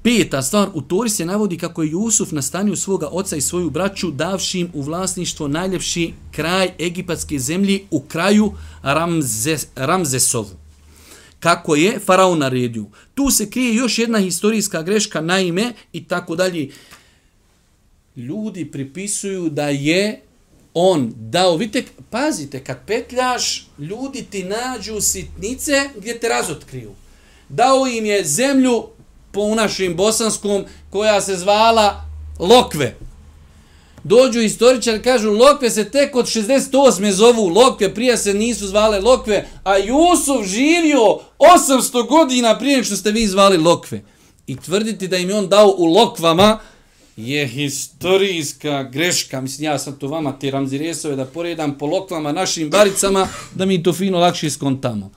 [0.08, 4.10] Peta stvar, u Tori se navodi kako je Jusuf nastanio svoga oca i svoju braću
[4.10, 10.50] davši im u vlasništvo najljepši kraj egipatske zemlje u kraju Ramzes, Ramzesovu.
[11.40, 12.84] Kako je faraon naredio.
[13.14, 16.70] Tu se krije još jedna historijska greška na ime i tako dalje.
[18.16, 20.22] Ljudi pripisuju da je
[20.74, 26.90] on dao, vidite, pazite, kad petljaš, ljudi ti nađu sitnice gdje te razotkriju.
[27.48, 28.97] Dao im je zemlju
[29.32, 32.04] po našim bosanskom, koja se zvala
[32.38, 32.96] Lokve.
[34.04, 37.10] Dođu istoričari, kažu, Lokve se tek od 68.
[37.10, 43.10] zovu Lokve, prije se nisu zvale Lokve, a Jusuf živio 800 godina prije što ste
[43.10, 44.02] vi zvali Lokve.
[44.46, 46.58] I tvrditi da im je on dao u Lokvama,
[47.18, 49.40] je historijska greška.
[49.40, 53.82] Mislim, ja sam to vama te Ramziresove da poredam po lokvama našim baricama, da mi
[53.82, 55.10] to fino lakše skontamo.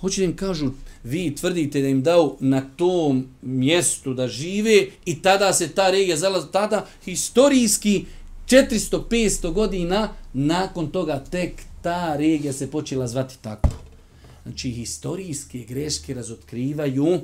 [0.00, 0.70] Hoće da im kažu,
[1.04, 6.16] vi tvrdite da im dao na tom mjestu da žive i tada se ta regija
[6.16, 8.04] zalazi, tada historijski
[8.48, 13.68] 400-500 godina nakon toga tek ta regija se počela zvati tako.
[14.42, 17.20] Znači, historijske greške razotkrivaju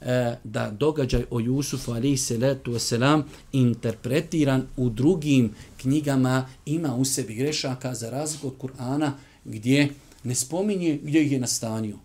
[0.00, 7.34] e, da događaj o Jusufu alaihi salatu wasalam interpretiran u drugim knjigama ima u sebi
[7.34, 9.10] grešaka za razliku od Kur'ana
[9.44, 9.88] gdje
[10.24, 12.03] ne spominje gdje ih je nastanio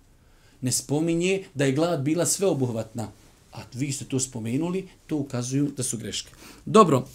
[0.61, 3.07] ne spominje da je glad bila sveobuhvatna.
[3.53, 6.31] A vi ste to spomenuli, to ukazuju da su greške.
[6.65, 7.07] Dobro,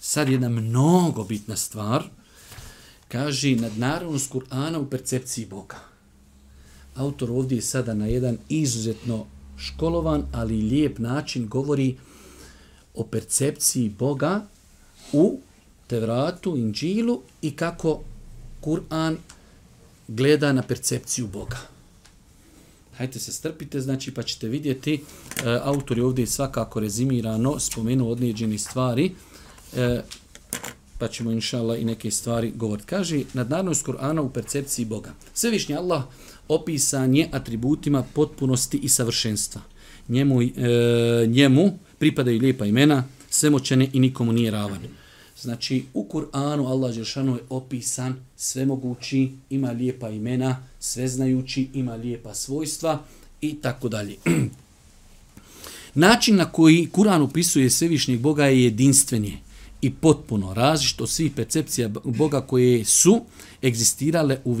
[0.00, 2.04] sad jedna mnogo bitna stvar.
[3.08, 5.76] Kaže nadnaravnost Kur'ana u percepciji Boga.
[6.94, 11.96] Autor ovdje sada na jedan izuzetno školovan, ali lijep način govori
[12.94, 14.46] o percepciji Boga
[15.12, 15.38] u
[15.86, 18.00] Tevratu, Inđilu i kako
[18.60, 19.16] Kur'an
[20.08, 21.73] gleda na percepciju Boga.
[22.96, 25.00] Hajte se strpite, znači, pa ćete vidjeti, e,
[25.62, 29.12] autor je ovdje svakako rezimirano spomenuo odlijeđeni stvari,
[29.76, 30.02] e,
[30.98, 32.88] pa ćemo, inšala i neke stvari govoriti.
[32.88, 35.14] Kaže, nadnarnost Kur'ana u percepciji Boga.
[35.34, 36.02] Svevišnji Allah
[36.48, 39.60] opisan je atributima potpunosti i savršenstva.
[40.08, 40.48] Njemu, e,
[41.26, 45.03] njemu pripadaju lijepa imena, svemoćene i nikomu nije ravan.
[45.44, 53.02] Znači, u Kur'anu Allah Žešanu je opisan svemogući, ima lijepa imena, sveznajući, ima lijepa svojstva
[53.40, 54.16] i tako dalje.
[56.04, 59.38] Način na koji Kur'an opisuje svevišnjeg Boga je jedinstvenje
[59.80, 63.20] i potpuno različit od svih percepcija Boga koje su
[63.62, 64.52] egzistirale u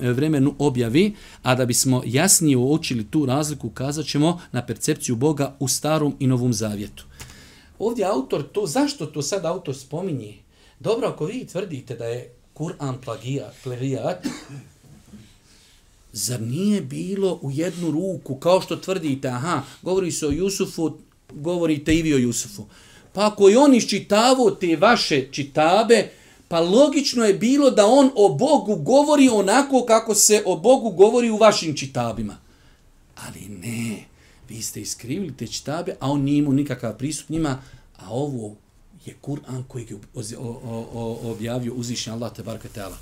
[0.00, 5.68] vremenu objavi, a da bismo jasnije uočili tu razliku, kazat ćemo na percepciju Boga u
[5.68, 7.04] starom i novom zavjetu.
[7.78, 10.34] Ovdje autor to, zašto to sad autor spominje?
[10.80, 14.26] Dobro, ako vi tvrdite da je Kur'an plagijat, plagijat,
[16.12, 20.98] zar nije bilo u jednu ruku, kao što tvrdite, aha, govori se o Jusufu,
[21.32, 22.64] govorite i vi o Jusufu.
[23.12, 26.08] Pa ako je on iščitavo te vaše čitabe,
[26.48, 31.30] pa logično je bilo da on o Bogu govori onako kako se o Bogu govori
[31.30, 32.36] u vašim čitabima.
[33.26, 34.04] Ali ne,
[34.54, 37.58] vi ste iskrivili te čitabe, a on nije imao nikakav pristup njima,
[37.96, 38.56] a ovo
[39.06, 39.96] je Kur'an koji je
[41.22, 42.96] objavio uzvišnji Allah te barke teala.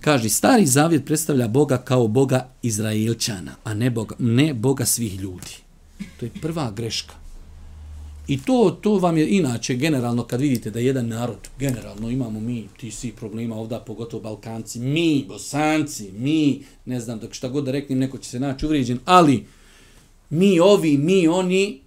[0.00, 5.56] Kaže, stari zavjet predstavlja Boga kao Boga Izraelčana, a ne Boga, ne Boga svih ljudi.
[6.20, 7.14] To je prva greška.
[8.28, 12.68] I to, to vam je inače generalno kad vidite da jedan narod, generalno imamo mi
[12.76, 17.70] ti svi problema ovda, pogotovo Balkanci, mi, Bosanci, mi, ne znam, dok šta god da
[17.70, 19.44] reknem, neko će se naći uvrijeđen, ali
[20.30, 21.80] mi ovi, mi oni,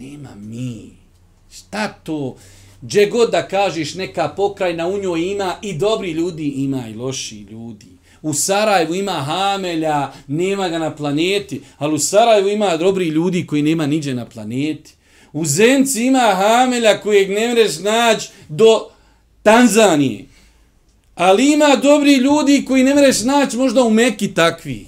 [0.00, 0.90] nema mi.
[1.52, 2.36] Šta to?
[2.82, 7.40] Gdje god da kažeš neka pokrajna u njoj ima i dobri ljudi, ima i loši
[7.40, 7.86] ljudi.
[8.22, 13.62] U Sarajevu ima Hamelja, nema ga na planeti, ali u Sarajevu ima dobri ljudi koji
[13.62, 14.92] nema niđe na planeti.
[15.32, 18.88] U Zenci ima Hamelja kojeg ne mreš naći do
[19.42, 20.24] Tanzanije.
[21.14, 24.86] Ali ima dobri ljudi koji ne mreš naći možda u Meki takvi.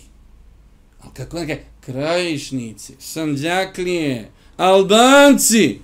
[1.03, 5.79] Ali kako neka, krajišnici, sanđaklije, Albanci,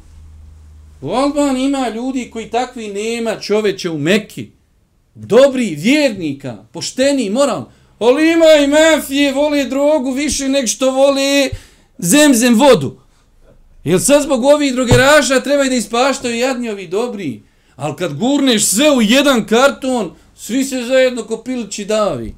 [1.00, 4.50] U Albaniji ima ljudi koji takvi nema čoveče u Mekki.
[5.14, 7.64] Dobri, vjernika, pošteni, moral.
[7.98, 11.48] Ali ima i mafije, vole drogu više nek što vole
[11.98, 13.00] zemzem vodu.
[13.84, 17.42] Jer sad zbog ovih drogeraša treba da ispaštaju jadni ovi dobri.
[17.76, 22.34] Ali kad gurneš sve u jedan karton, svi se zajedno kopilići davi.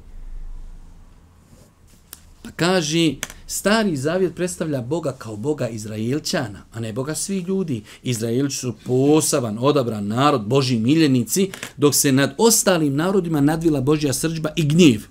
[2.43, 3.15] Pa kaži,
[3.51, 7.83] Stari zavjet predstavlja Boga kao Boga Izraelčana, a ne Boga svih ljudi.
[8.03, 14.49] Izraelči su posaban, odabran narod, Boži miljenici, dok se nad ostalim narodima nadvila Božja srđba
[14.55, 15.01] i gnjev.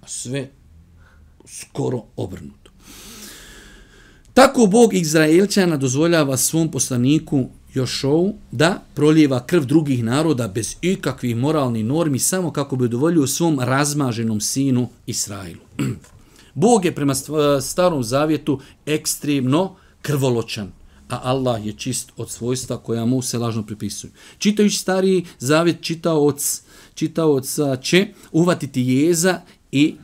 [0.00, 0.50] A sve
[1.46, 2.70] skoro obrnuto.
[4.34, 11.84] Tako Bog Izraelčana dozvoljava svom poslaniku Jošovu da proljeva krv drugih naroda bez ikakvih moralnih
[11.84, 15.60] normi samo kako bi udovoljio svom razmaženom sinu Israilu.
[16.54, 17.14] Bog je prema
[17.60, 20.72] starom zavjetu ekstremno krvoločan,
[21.08, 24.10] a Allah je čist od svojstva koja mu se lažno pripisuju.
[24.38, 26.62] Čitajući stari zavjet, čitaoc,
[26.94, 29.40] čitaoc će uvatiti jeza
[29.72, 29.94] i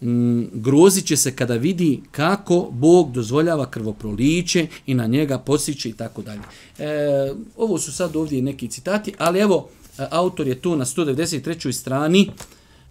[0.00, 5.92] mm, grozit će se kada vidi kako Bog dozvoljava krvoproliće i na njega posjeće i
[5.92, 6.40] tako dalje.
[6.78, 9.68] E, ovo su sad ovdje neki citati, ali evo,
[9.98, 11.72] e, autor je tu na 193.
[11.72, 12.30] strani,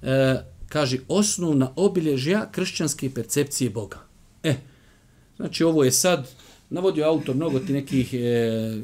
[0.01, 3.97] e, kaže, osnovna obilježja kršćanske percepcije Boga.
[4.43, 4.55] E,
[5.37, 6.27] znači ovo je sad,
[6.69, 8.81] navodio autor mnogo ti nekih, e,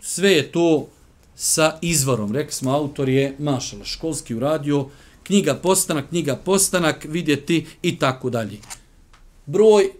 [0.00, 0.88] sve je to
[1.34, 2.32] sa izvorom.
[2.32, 4.88] Rekli smo, autor je mašala, školski uradio,
[5.22, 8.58] knjiga postanak, knjiga postanak, vidjeti i tako dalje.
[9.46, 9.90] Broj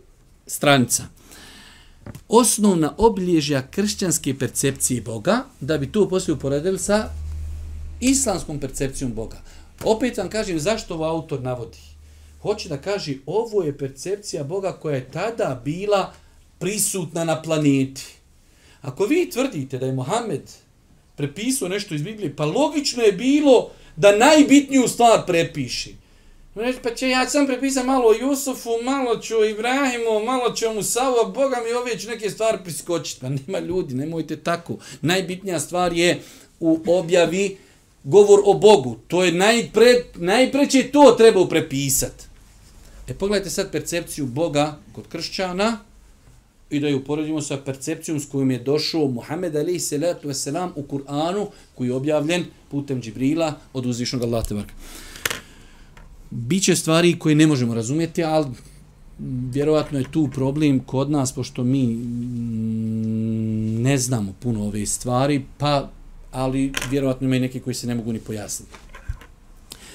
[0.46, 1.04] stranica.
[2.28, 7.08] Osnovna obilježja kršćanske percepcije Boga, da bi to poslije uporedili sa
[8.00, 9.42] islamskom percepcijom Boga.
[9.84, 11.78] Opet vam kažem zašto ovo autor navodi.
[12.42, 16.12] Hoće da kaže ovo je percepcija Boga koja je tada bila
[16.58, 18.06] prisutna na planeti.
[18.82, 20.50] Ako vi tvrdite da je Mohamed
[21.16, 25.94] prepisao nešto iz Biblije, pa logično je bilo da najbitniju stvar prepiši.
[26.54, 31.28] Reći, pa će ja sam prepisao malo Jusufu, malo ću Ibrahimu, malo ću Musavu, a
[31.28, 33.20] Boga mi ove ću neke stvari priskočiti.
[33.20, 34.76] Pa nema ljudi, nemojte tako.
[35.00, 36.22] Najbitnija stvar je
[36.60, 37.56] u objavi
[38.04, 38.96] govor o Bogu.
[39.08, 42.24] To je najpre, najpreće to treba prepisati.
[43.08, 45.78] E pogledajte sad percepciju Boga kod kršćana
[46.70, 50.82] i da ju uporedimo sa percepcijom s kojom je došao Muhammed alaihi salatu wasalam u
[50.82, 54.74] Kur'anu koji je objavljen putem Džibrila od uzvišnog Allah tebarka.
[56.30, 58.46] Biće stvari koje ne možemo razumjeti, ali
[59.52, 61.86] vjerovatno je tu problem kod nas, pošto mi
[63.82, 65.90] ne znamo puno ove stvari, pa
[66.32, 68.72] ali vjerovatno ima i neki koji se ne mogu ni pojasniti.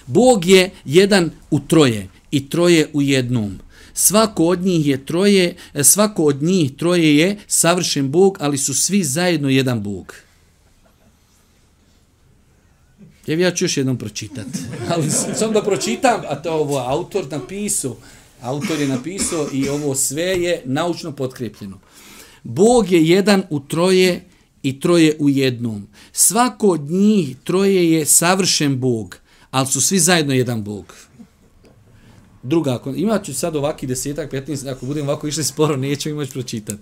[0.08, 3.60] Bog je jedan u troje i troje u jednom.
[3.94, 8.74] Svako od njih je troje, e, svako od njih troje je savršen Bog, ali su
[8.74, 10.16] svi zajedno jedan Bog.
[13.28, 14.60] Evo ja ću još jednom pročitati.
[14.96, 17.96] Ali sam da pročitam, a to ovo autor napisao.
[18.42, 21.80] Autor je napisao i ovo sve je naučno potkrepljeno.
[22.44, 24.24] Bog je jedan u troje
[24.66, 25.88] i troje u jednom.
[26.12, 29.18] Svako od njih troje je savršen Bog,
[29.52, 30.94] ali su svi zajedno jedan Bog.
[32.44, 36.32] Druga, ako imat ću sad ovaki desetak, 15, ako budem ovako išli sporo, nećemo imati
[36.32, 36.82] pročitati.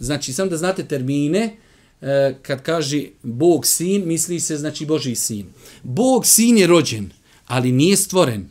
[0.00, 1.56] Znači, sam da znate termine,
[2.00, 5.46] e, kad kaže Bog sin, misli se znači Boži sin.
[5.82, 7.10] Bog sin je rođen,
[7.46, 8.48] ali nije stvoren.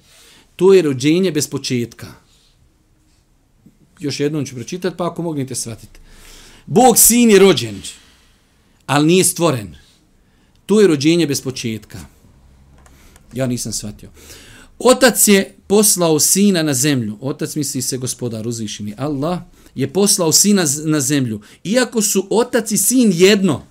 [0.56, 2.08] To je rođenje bez početka.
[4.00, 6.00] Još jednom ću pročitati, pa ako mognete shvatiti.
[6.66, 7.82] Bog sin je rođen,
[8.86, 9.76] ali nije stvoren.
[10.66, 12.00] To je rođenje bez početka.
[13.34, 14.10] Ja nisam shvatio.
[14.80, 17.18] Otac je poslao sina na zemlju.
[17.22, 18.94] Otac misli se gospodar uzvišeni.
[18.98, 19.40] Allah
[19.76, 21.42] je poslao sina na zemlju.
[21.64, 23.64] Iako su otac i sin jedno.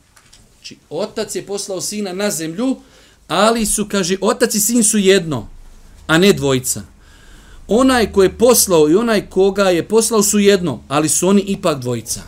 [0.71, 2.77] Znači, otac je poslao sina na zemlju,
[3.29, 5.49] ali su, kaže, otac i sin su jedno,
[6.07, 6.83] a ne dvojica.
[7.69, 11.81] Onaj ko je poslao i onaj koga je poslao su jedno, ali su oni ipak
[11.81, 12.23] dvojica.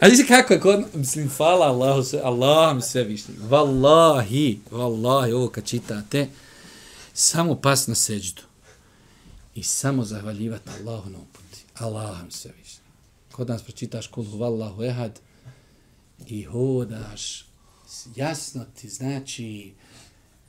[0.00, 3.34] A znači kako je kod, mislim, hvala Allahu, sve, Allah mi sve višnji.
[3.50, 6.28] Wallahi, wallahi, ovo kad čitate,
[7.14, 8.42] samo pas na seđdu.
[9.54, 11.64] I samo zahvaljivati Allahu na uputi.
[11.74, 12.80] Allah mi sve višnji.
[13.32, 15.20] Kod nas pročitaš kul huvallahu ehad
[16.26, 17.46] i hodaš,
[18.16, 19.72] jasno ti, znači,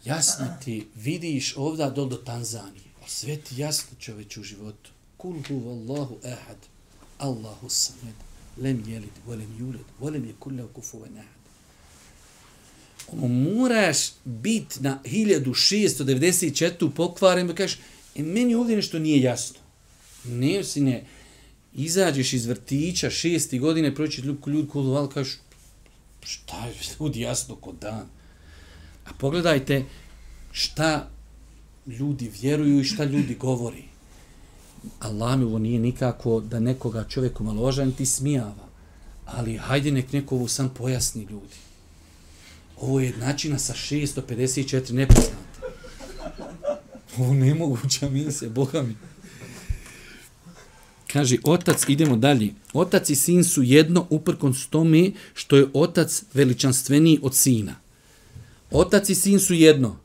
[0.05, 2.87] jasno ti, vidiš ovda do do Tanzanije.
[3.07, 4.91] Sve ti jasno čoveč u životu.
[5.17, 6.57] Kul huvallahu ehad,
[7.17, 8.26] Allahu samed
[8.62, 11.38] lem jelid, volem julid, volem je kulle kufuve nehad.
[13.12, 16.89] Ono, moraš bit na 1694.
[16.95, 17.80] pokvaren, da kažeš,
[18.16, 19.60] e, meni ovdje nešto nije jasno.
[20.26, 21.05] Ne, sine,
[21.74, 25.38] izađeš iz vrtića šesti godine, proći ljudi, ljudi kod val, kažeš,
[26.24, 28.05] šta je ljudi jasno kod dan.
[29.05, 29.86] A pogledajte
[30.51, 31.10] šta
[31.88, 33.84] ljudi vjeruju i šta ljudi govori.
[34.99, 38.67] Allah mi ovo nije nikako da nekoga čovjeku maložan ti smijava.
[39.25, 41.55] Ali hajde nek neko ovo sam pojasni ljudi.
[42.82, 45.38] Ovo je načina sa 654 nepoznata.
[47.17, 48.95] Ovo nemoguća misija, Boga mi.
[51.07, 52.53] Kaže, otac, idemo dalje.
[52.73, 57.75] Otac i sin su jedno uprkon s tome što je otac veličanstveniji od sina.
[58.71, 59.97] Otac i sin su jedno.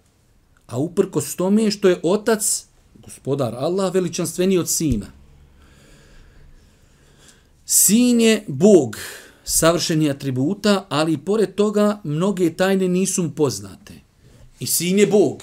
[0.66, 2.66] A uprko s tome što je otac
[3.04, 5.06] gospodar Allah veličanstveniji od sina.
[7.66, 8.96] Sin je Bog,
[9.44, 13.94] savršeni atributa, ali pored toga mnoge tajne nisu poznate.
[14.60, 15.42] I sin je Bog.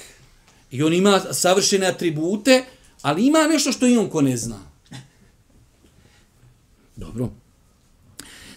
[0.72, 2.64] I on ima savršene atribute,
[3.01, 4.60] ali ima nešto što i on ko ne zna.
[6.95, 7.30] Dobro.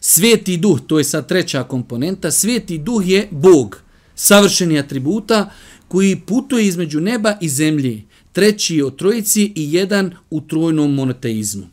[0.00, 3.82] Sveti duh, to je sad treća komponenta, sveti duh je Bog,
[4.14, 5.50] savršeni atributa,
[5.88, 11.66] koji putuje između neba i zemlje treći od trojici i jedan u trojnom monoteizmu.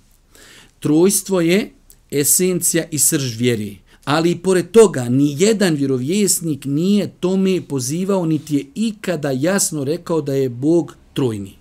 [0.79, 1.71] Trojstvo je
[2.11, 8.55] esencija i srž vjeri, ali i pored toga ni jedan vjerovjesnik nije tome pozivao, niti
[8.55, 11.55] je ikada jasno rekao da je Bog trojni.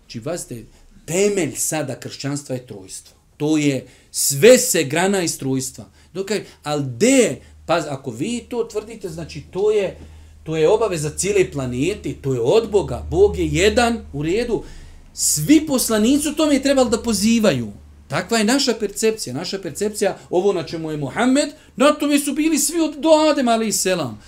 [0.00, 0.64] Znači, vazite,
[1.06, 3.16] temelj sada kršćanstva je trojstvo.
[3.36, 5.84] To je sve se grana iz trojstva.
[6.14, 9.98] Dokaj, ali de, pa ako vi to tvrdite, znači to je,
[10.50, 14.62] to je obaveza cijele planete, to je od Boga, Bog je jedan u redu,
[15.14, 17.72] svi poslanici u tome je trebali da pozivaju.
[18.08, 22.58] Takva je naša percepcija, naša percepcija, ovo na čemu je Muhammed, na tome su bili
[22.58, 24.18] svi od do Adem, ali i selam.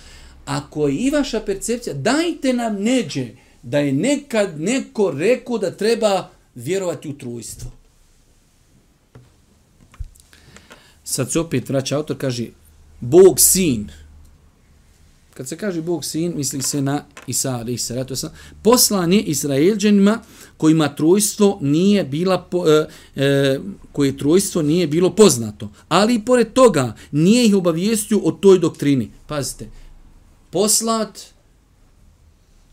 [0.45, 3.29] Ako je i vaša percepcija, dajte nam neđe
[3.63, 7.71] da je nekad neko rekao da treba vjerovati u trujstvo.
[11.05, 12.47] Sad se opet vraća autor, kaže,
[13.01, 13.91] Bog sin,
[15.35, 18.31] Kad se kaže Bog sin, misli se na Isa, ali se ratu sam.
[18.63, 20.19] Poslan je Israelđanima
[20.57, 23.59] kojima trojstvo nije bila po, e, e,
[23.93, 25.71] koje trojstvo nije bilo poznato.
[25.89, 29.11] Ali i pored toga nije ih obavijestio o toj doktrini.
[29.27, 29.71] Pazite,
[30.51, 31.19] poslat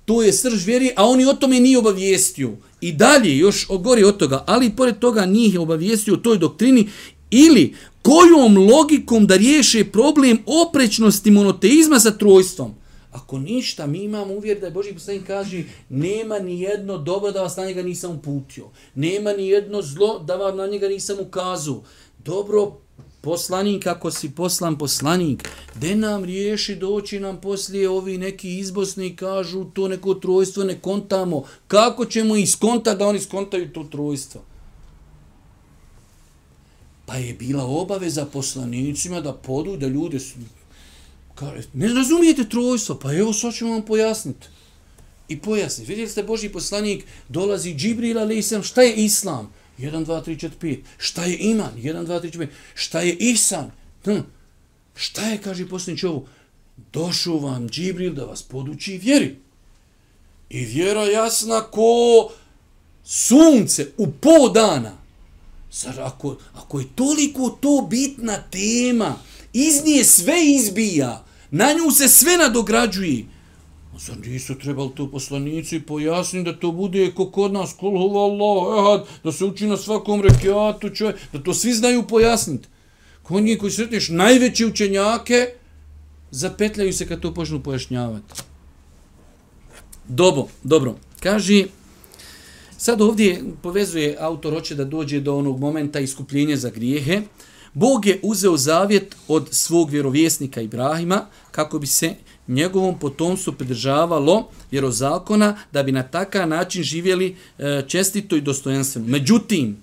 [0.05, 2.51] to je srž vjeri, a oni o tome nije obavijestio.
[2.81, 6.37] I dalje, još gori od toga, ali i pored toga nije ih obavijestio o toj
[6.37, 6.89] doktrini
[7.31, 10.37] ili kojom logikom da riješe problem
[10.67, 12.73] oprečnosti monoteizma sa trojstvom?
[13.11, 17.41] Ako ništa, mi imamo uvjer da je Boži poslanik kaže nema ni jedno dobro da
[17.41, 18.65] vas na njega nisam uputio.
[18.95, 21.83] Nema ni jedno zlo da vam na njega nisam ukazao.
[22.25, 22.77] Dobro,
[23.21, 29.63] poslanik, ako si poslan poslanik, de nam riješi doći nam poslije ovi neki izbosni kažu
[29.63, 31.43] to neko trojstvo ne kontamo.
[31.67, 34.41] Kako ćemo iskonta da oni skontaju to trojstvo?
[37.09, 40.35] Pa je bila obaveza poslanicima da podu, da ljude su...
[41.35, 42.95] Kare, ne razumijete trojstvo?
[42.95, 44.47] Pa evo, sad ćemo vam pojasniti.
[45.27, 45.89] I pojasniti.
[45.89, 49.53] Vidjeli ste, Boži poslanik dolazi Džibril, ali šta je Islam?
[49.79, 50.79] 1, 2, 3, 4, 5.
[50.97, 51.71] Šta je iman?
[51.77, 52.47] 1, 2, 3, 4, 5.
[52.73, 53.71] Šta je ihsan?
[54.03, 54.19] Hm.
[54.95, 56.27] Šta je, kaže poslanič ovo?
[56.93, 59.35] Došao vam Džibril da vas poduči vjeri.
[60.49, 62.31] I vjera jasna ko
[63.03, 64.98] sunce u po dana.
[65.71, 69.15] Zar ako, ako je toliko to bitna tema,
[69.53, 73.25] iz nje sve izbija, na nju se sve nadograđuje,
[73.99, 79.07] Zar nisu trebali to poslanici pojasniti da to bude ko kod nas, kul Allah, ehad,
[79.23, 82.67] da se uči na svakom rekiatu, čovjek, da to svi znaju pojasniti.
[83.23, 85.47] Kod njih koji sretneš najveće učenjake,
[86.31, 88.41] zapetljaju se kad to počnu pojašnjavati.
[90.07, 90.95] Dobro, dobro.
[91.19, 91.67] Kaži,
[92.79, 97.21] sad ovdje povezuje autor, hoće da dođe do onog momenta iskupljenja za grijehe.
[97.73, 102.13] Bog je uzeo zavjet od svog vjerovjesnika Ibrahima kako bi se
[102.47, 109.07] njegovom potomstvu pridržavalo vjerozakona da bi na takav način živjeli e, čestito i dostojanstveno.
[109.07, 109.77] Međutim,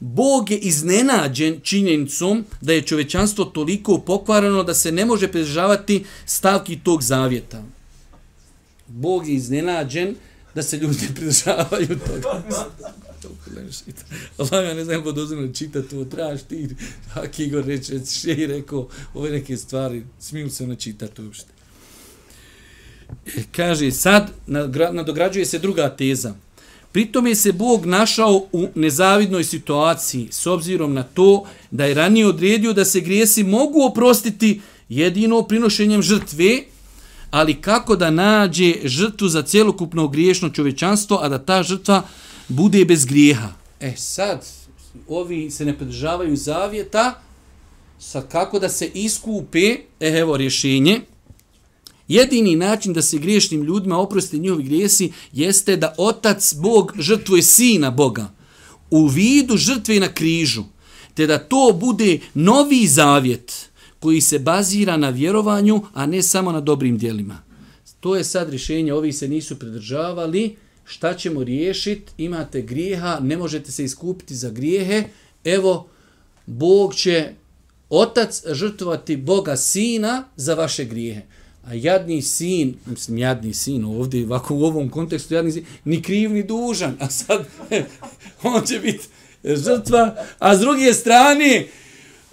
[0.00, 6.78] Bog je iznenađen činjenicom da je čovečanstvo toliko pokvarano da se ne može pridržavati stavki
[6.78, 7.62] tog zavjeta.
[8.88, 10.14] Bog je iznenađen
[10.54, 12.42] da se ljudi pridržavaju toga.
[14.38, 15.18] Allah ja ne znam kod
[15.54, 16.68] čita to, trebaš ti,
[17.14, 21.52] ak Igor reče, še i rekao, ove neke stvari, smiju se ona čitati uopšte.
[23.26, 24.30] E, kaže, sad
[24.92, 26.34] nadograđuje se druga teza.
[26.92, 32.26] Pritom je se Bog našao u nezavidnoj situaciji s obzirom na to da je ranije
[32.26, 36.62] odredio da se grijesi mogu oprostiti jedino prinošenjem žrtve,
[37.32, 42.02] ali kako da nađe žrtvu za cjelokupno griješno čovečanstvo, a da ta žrtva
[42.48, 43.48] bude bez grijeha.
[43.80, 44.46] E sad,
[45.08, 47.20] ovi se ne pridržavaju zavjeta,
[47.98, 51.00] sad kako da se iskupe, e, evo rješenje,
[52.08, 57.90] Jedini način da se griješnim ljudima oprosti njihovi grijesi jeste da otac Bog žrtvuje sina
[57.90, 58.32] Boga
[58.90, 60.64] u vidu žrtve na križu,
[61.14, 63.71] te da to bude novi zavjet
[64.02, 67.42] koji se bazira na vjerovanju, a ne samo na dobrim dijelima.
[68.00, 73.72] To je sad rješenje, ovi se nisu pridržavali, šta ćemo riješiti, imate grijeha, ne možete
[73.72, 75.04] se iskupiti za grijehe,
[75.44, 75.86] evo,
[76.46, 77.28] Bog će
[77.90, 81.22] otac žrtvovati Boga sina za vaše grijehe.
[81.64, 86.32] A jadni sin, mislim jadni sin ovdje, ovako u ovom kontekstu jadni sin, ni kriv
[86.32, 87.46] ni dužan, a sad
[88.42, 89.04] on će biti
[89.44, 91.66] žrtva, a s druge strane,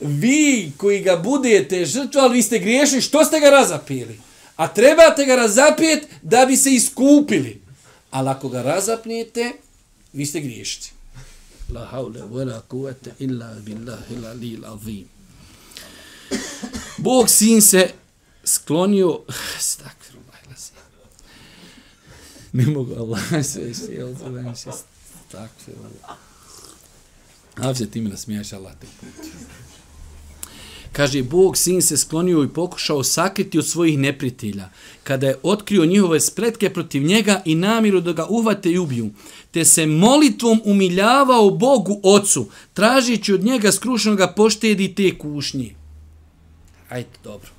[0.02, 4.20] vi koji ga budete žrtvali, vi ste griješni, što ste ga razapili?
[4.56, 7.62] A trebate ga razapijet da bi se iskupili.
[8.12, 9.52] Ali ako ga razapnijete,
[10.14, 10.91] vi ste griješci.
[11.74, 15.06] La haule wala kuvete illa billahi la lil azim.
[16.97, 17.89] Bog sin se
[18.43, 19.20] sklonio
[19.60, 20.20] stakfiru.
[22.54, 24.70] Ne mogu Allah se sjel to da mi se
[25.28, 25.78] stakfiru.
[27.56, 29.30] Avze ti me nasmijaš Allah te puti.
[30.92, 34.70] Kaže, Bog sin se sklonio i pokušao sakriti od svojih neprijatelja,
[35.04, 39.10] kada je otkrio njihove spletke protiv njega i namiru da ga uhvate i ubiju,
[39.52, 45.76] te se molitvom umiljavao Bogu ocu, tražići od njega skrušenog poštedi te kušnje.
[46.90, 47.50] Ajde, dobro.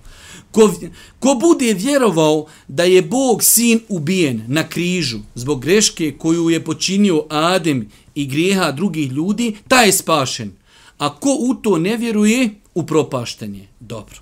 [0.50, 0.74] Ko,
[1.18, 7.24] ko bude vjerovao da je Bog sin ubijen na križu zbog greške koju je počinio
[7.28, 10.52] Adem i grijeha drugih ljudi, taj je spašen.
[10.98, 12.50] A ko u to ne vjeruje,
[12.80, 13.68] upropašten je.
[13.80, 14.16] Dobro.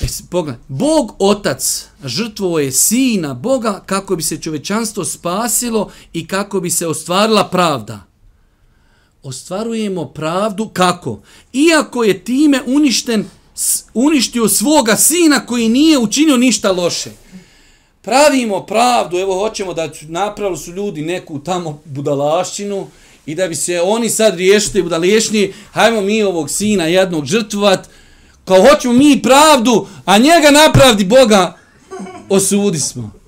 [0.00, 6.60] E, pogledaj, Bog otac žrtvovo je sina Boga kako bi se čovečanstvo spasilo i kako
[6.60, 8.00] bi se ostvarila pravda.
[9.22, 11.20] Ostvarujemo pravdu kako?
[11.52, 13.24] Iako je time uništen
[13.94, 17.10] uništio svoga sina koji nije učinio ništa loše.
[18.02, 22.86] Pravimo pravdu, evo hoćemo da napravili su ljudi neku tamo budalašćinu
[23.26, 27.88] i da bi se oni sad riješili budalešni, hajmo mi ovog sina jednog žrtvovat,
[28.44, 31.58] kao hoćemo mi pravdu, a njega napravdi Boga,
[32.28, 33.20] osudi smo.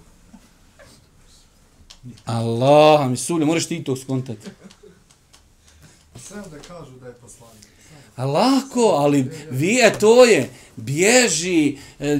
[2.25, 4.49] Allah, mi sulje, moraš ti to skontati.
[6.29, 7.67] Samo da kažu da je poslanik.
[8.17, 12.19] A lako, ali vi je to je, bježi, e,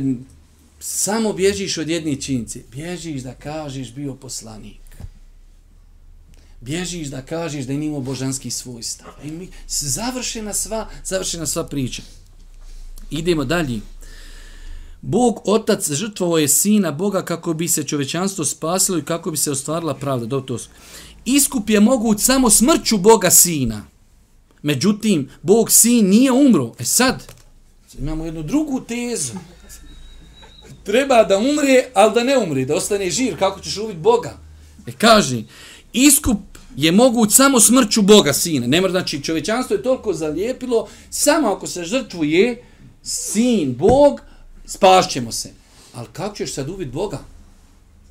[0.81, 2.61] samo bježiš od jedne činjice.
[2.71, 4.82] Bježiš da kažeš bio poslanik.
[6.63, 9.09] Bježiš da kažeš da je nimao božanski svojstav.
[9.25, 12.03] I mi, završena sva, završena sva priča.
[13.11, 13.81] Idemo dalje.
[15.01, 19.51] Bog, otac, žrtvovo je sina Boga kako bi se čovečanstvo spasilo i kako bi se
[19.51, 20.27] ostvarila pravda.
[20.27, 20.59] Do to.
[21.25, 23.85] Iskup je moguć samo smrću Boga sina.
[24.63, 26.73] Međutim, Bog sin nije umro.
[26.79, 27.33] E sad,
[27.99, 29.33] imamo jednu drugu tezu.
[30.85, 33.37] Treba da umre, ali da ne umre, da ostane živ.
[33.39, 34.39] Kako ćeš ubiti Boga?
[34.87, 35.43] E kaže,
[35.93, 38.67] iskup je moguć samo smrću Boga sina.
[38.67, 42.65] Ne mora, znači čovečanstvo je toliko zalijepilo, samo ako se žrtvuje
[43.03, 44.21] sin, Bog,
[44.67, 45.51] spašćemo se.
[45.95, 47.19] Ali kako ćeš sad uvid Boga?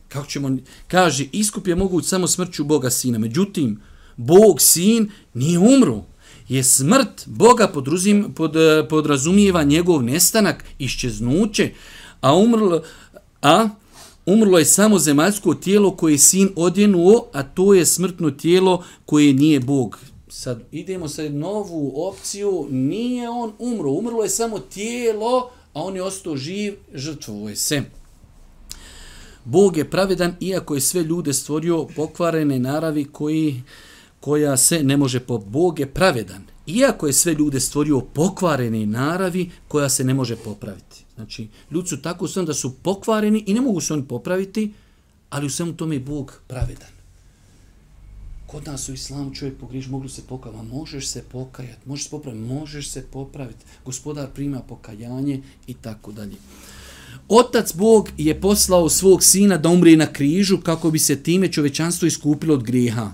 [0.09, 0.57] Kako ćemo,
[0.87, 3.19] kaže, iskup je moguć samo smrću Boga sina.
[3.19, 3.81] Međutim,
[4.17, 6.03] Bog sin nije umru.
[6.49, 11.71] Je smrt Boga podruzim, pod, eh, podrazumijeva njegov nestanak, iščeznuće,
[12.21, 12.77] a umrl,
[13.41, 13.69] a
[14.33, 19.33] umrlo je samo zemaljsko tijelo koje je sin odjenuo, a to je smrtno tijelo koje
[19.33, 19.99] nije Bog.
[20.27, 26.03] Sad idemo sa novu opciju, nije on umro, umrlo je samo tijelo, a on je
[26.03, 27.83] ostao živ, žrtvovo se.
[29.45, 33.63] Bog je pravedan, iako je sve ljude stvorio pokvarene naravi koji,
[34.19, 36.41] koja se ne može po Bog je pravedan.
[36.67, 41.00] Iako je sve ljude stvorio pokvarene naravi koja se ne može popraviti.
[41.21, 44.73] Znači, ljudi su tako sam da su pokvareni i ne mogu se oni popraviti,
[45.29, 46.89] ali u svemu tome je Bog pravedan.
[48.47, 52.43] Kod nas u islamu čovjek pogriš, mogu se pokajati, možeš se pokajati, možeš se popraviti,
[52.43, 56.35] možeš se popraviti, gospodar prima pokajanje i tako dalje.
[57.27, 62.07] Otac Bog je poslao svog sina da umri na križu kako bi se time čovečanstvo
[62.07, 63.11] iskupilo od grijeha.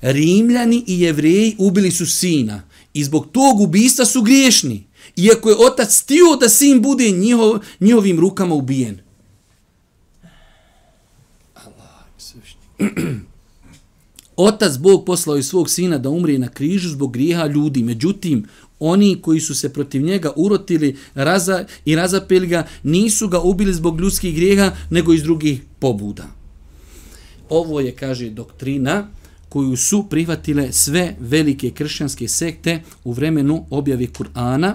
[0.00, 2.62] Rimljani i jevreji ubili su sina
[2.94, 4.91] i zbog tog ubista su griješni.
[5.16, 9.00] Iako je otac stio da sin bude njihov, njihovim rukama ubijen.
[11.54, 12.04] Allah,
[14.36, 17.82] Otac Bog poslao je svog sina da umrije na križu zbog grijeha ljudi.
[17.82, 18.44] Međutim,
[18.78, 24.00] oni koji su se protiv njega urotili raza, i razapeli ga, nisu ga ubili zbog
[24.00, 26.24] ljudskih grijeha, nego iz drugih pobuda.
[27.48, 29.08] Ovo je, kaže, doktrina
[29.48, 34.74] koju su prihvatile sve velike kršćanske sekte u vremenu objave Kur'ana,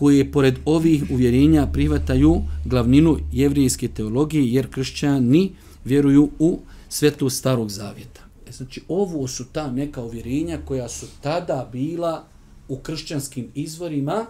[0.00, 5.50] koje pored ovih uvjerenja prihvataju glavninu jevrijske teologije, jer kršćani
[5.84, 8.20] vjeruju u svetlu starog zavjeta.
[8.48, 12.24] E, znači, ovo su ta neka uvjerenja koja su tada bila
[12.68, 14.26] u kršćanskim izvorima,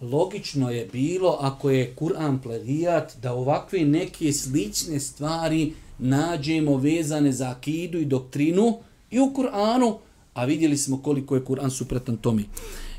[0.00, 7.50] logično je bilo, ako je Kur'an plagijat, da ovakve neke slične stvari nađemo vezane za
[7.50, 8.78] akidu i doktrinu
[9.10, 9.96] i u Kur'anu,
[10.34, 12.44] a vidjeli smo koliko je Kur'an supretan tomi.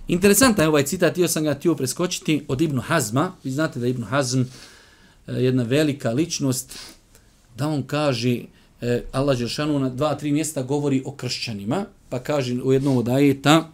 [0.08, 3.32] Interesantan je ovaj citat, htio sam ga htio preskočiti od Ibnu Hazma.
[3.44, 4.46] Vi znate da je Ibnu Hazm e,
[5.34, 6.80] jedna velika ličnost,
[7.58, 8.40] da on kaže,
[8.82, 13.10] e, Allah Žešanu na dva, tri mjesta govori o kršćanima, pa kaže u jednom od
[13.10, 13.72] ajeta,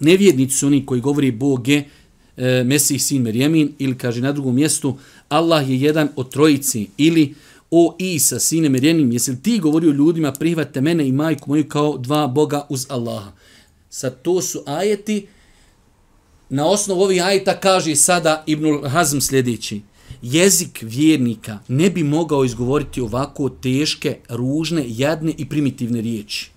[0.00, 1.88] nevjednici su oni koji govori Bog je
[2.36, 7.34] e, Mesih sin Merjemin, ili kaže na drugom mjestu, Allah je jedan od trojici, ili
[7.70, 11.98] o Isa, sine Merjenim, jesi li ti govorio ljudima, prihvate mene i majku moju kao
[11.98, 13.32] dva Boga uz Allaha.
[13.90, 15.26] Sad to su ajeti,
[16.48, 19.80] na osnovu ovih ajta kaže sada Ibnul Hazm sljedeći.
[20.22, 26.50] Jezik vjernika ne bi mogao izgovoriti ovako teške, ružne, jadne i primitivne riječi.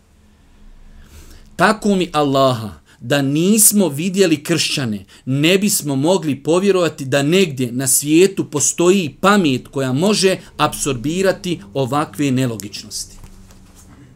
[1.55, 2.69] Tako mi Allaha,
[2.99, 9.93] da nismo vidjeli kršćane, ne bismo mogli povjerovati da negdje na svijetu postoji pamet koja
[9.93, 13.15] može apsorbirati ovakve nelogičnosti.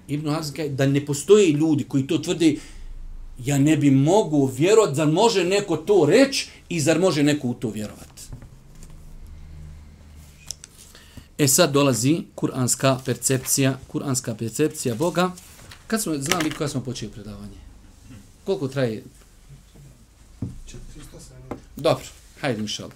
[0.08, 2.56] Ibn Hazm kaže da ne postoje ljudi koji to tvrde
[3.40, 7.54] ja ne bi mogu vjerovati, zar može neko to reći i zar može neko u
[7.54, 8.24] to vjerovati.
[11.38, 15.32] E sad dolazi kuranska percepcija, kuranska percepcija Boga.
[15.88, 17.58] Kad smo znali kada smo počeli predavanje?
[18.46, 19.04] Koliko traje?
[20.42, 20.48] 400
[21.76, 22.06] Dobro,
[22.42, 22.90] hajde mišal.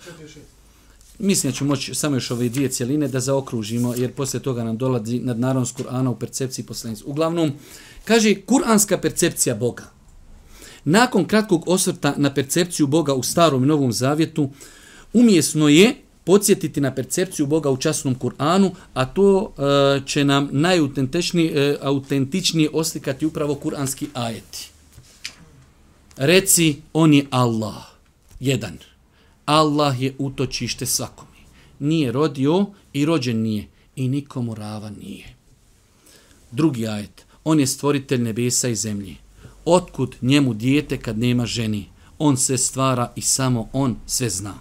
[1.19, 4.77] Mislim da ću moći samo još ove dvije cijeline da zaokružimo, jer poslije toga nam
[4.77, 7.03] dolazi nad narodnost Kur'ana u percepciji poslanicu.
[7.07, 7.53] Uglavnom,
[8.05, 9.96] kaže kuranska percepcija Boga.
[10.89, 14.49] Nakon kratkog osvrta na percepciju Boga u starom i novom zavjetu,
[15.13, 21.51] umjesno je podsjetiti na percepciju Boga u časnom Kur'anu, a to e, će nam najautentičnije
[21.53, 21.77] e,
[22.73, 24.69] oslikati upravo kuranski ajeti.
[26.17, 27.83] Reci, on je Allah.
[28.39, 28.77] Jedan.
[29.45, 31.37] Allah je utočište svakome.
[31.79, 33.67] Nije rodio i rođen nije.
[33.95, 35.35] I nikomu rava nije.
[36.51, 37.25] Drugi ajet.
[37.43, 39.26] On je stvoritelj nebesa i zemlje.
[39.69, 41.85] Otkud njemu dijete kad nema ženi?
[42.17, 44.53] On se stvara i samo on sve zna.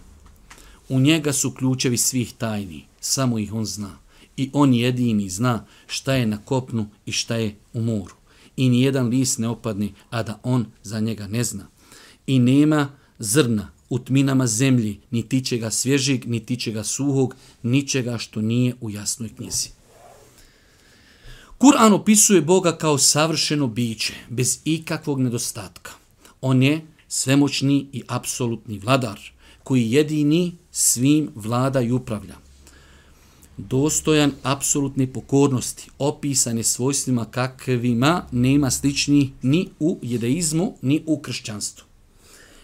[0.89, 2.85] U njega su ključevi svih tajni.
[3.01, 3.99] Samo ih on zna.
[4.37, 8.15] I on jedini zna šta je na kopnu i šta je u moru
[8.57, 11.67] i ni jedan list ne opadne, a da on za njega ne zna.
[12.27, 12.89] I nema
[13.19, 18.75] zrna u tminama zemlji, ni tiče ga svježig, ni tiče ga suhog, ničega što nije
[18.81, 19.76] u jasnoj knjizi.
[21.59, 25.91] Kur'an opisuje Boga kao savršeno biće, bez ikakvog nedostatka.
[26.41, 29.21] On je svemoćni i apsolutni vladar,
[29.65, 32.35] koji jedini svim vlada i upravlja.
[33.57, 41.85] dostojan apsolutne pokornosti, opisan je svojstvima kakvima nema slični ni u jedeizmu, ni u kršćanstvu.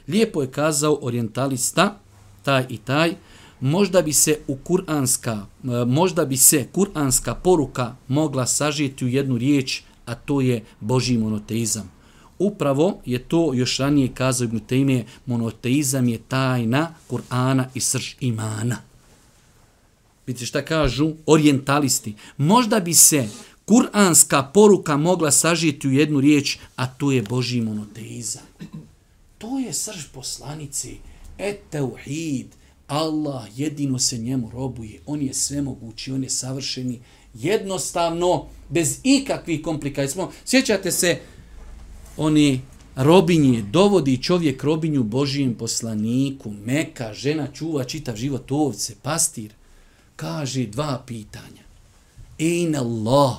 [0.09, 1.99] Lijepo je kazao orientalista,
[2.43, 3.17] taj i taj,
[3.63, 9.39] možda bi se u kuranska, e, možda bi se kuranska poruka mogla sažeti u jednu
[9.39, 11.91] riječ, a to je Božji monoteizam.
[12.39, 18.77] Upravo je to još ranije kazao Ibn Taymije, monoteizam je tajna Kur'ana i srž imana.
[20.27, 22.15] Vidite šta kažu orientalisti.
[22.37, 23.29] Možda bi se
[23.65, 28.43] kuranska poruka mogla sažiti u jednu riječ, a to je Božji monoteizam.
[29.39, 30.99] To je srž poslanici.
[31.39, 32.55] et tauhid
[32.93, 35.01] Allah jedino se njemu robuje.
[35.07, 37.01] On je svemogući, on je savršeni.
[37.35, 40.29] Jednostavno, bez ikakvih komplikacija.
[40.45, 41.19] Sjećate se,
[42.17, 42.61] oni
[42.97, 49.53] robinje, dovodi čovjek robinju Božijem poslaniku, meka, žena čuva čitav život ovce, pastir,
[50.17, 51.63] kaže dva pitanja.
[52.39, 53.37] Ejna Allah,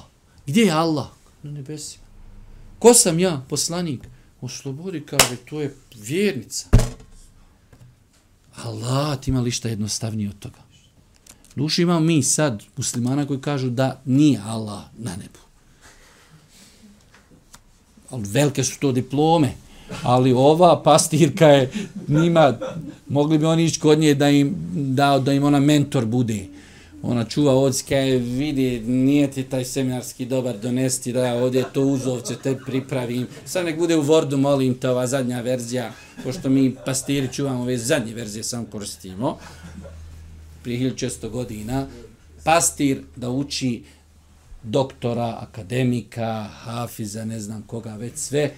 [0.48, 1.08] gdje je Allah?
[1.44, 2.04] Na nebesima.
[2.80, 4.00] Ko sam ja, poslanik?
[4.42, 6.83] Oslobodi, slobodi kaže, to je vjernica.
[8.56, 10.60] Allah, ti ima li šta jednostavnije od toga?
[11.56, 15.44] Duši imamo mi sad muslimana koji kažu da nije Allah na nebu
[18.14, 19.54] ali velike su to diplome,
[20.04, 21.72] ali ova pastirka je
[22.08, 22.58] njima,
[23.10, 26.46] mogli bi oni ići kod nje da im, da, da im ona mentor bude.
[27.04, 31.82] Ona čuva odske, je, vidi, nije ti taj seminarski dobar donesti da ja ovdje to
[31.82, 33.28] uzovce te pripravim.
[33.46, 35.92] Sad nek bude u Wordu, molim te, ova zadnja verzija,
[36.24, 39.38] pošto mi pastiri čuvamo ove zadnje verzije, sam koristimo,
[40.64, 41.88] prije 1600 godina,
[42.44, 43.84] pastir da uči
[44.64, 48.52] doktora, akademika, hafiza, ne znam koga, već sve.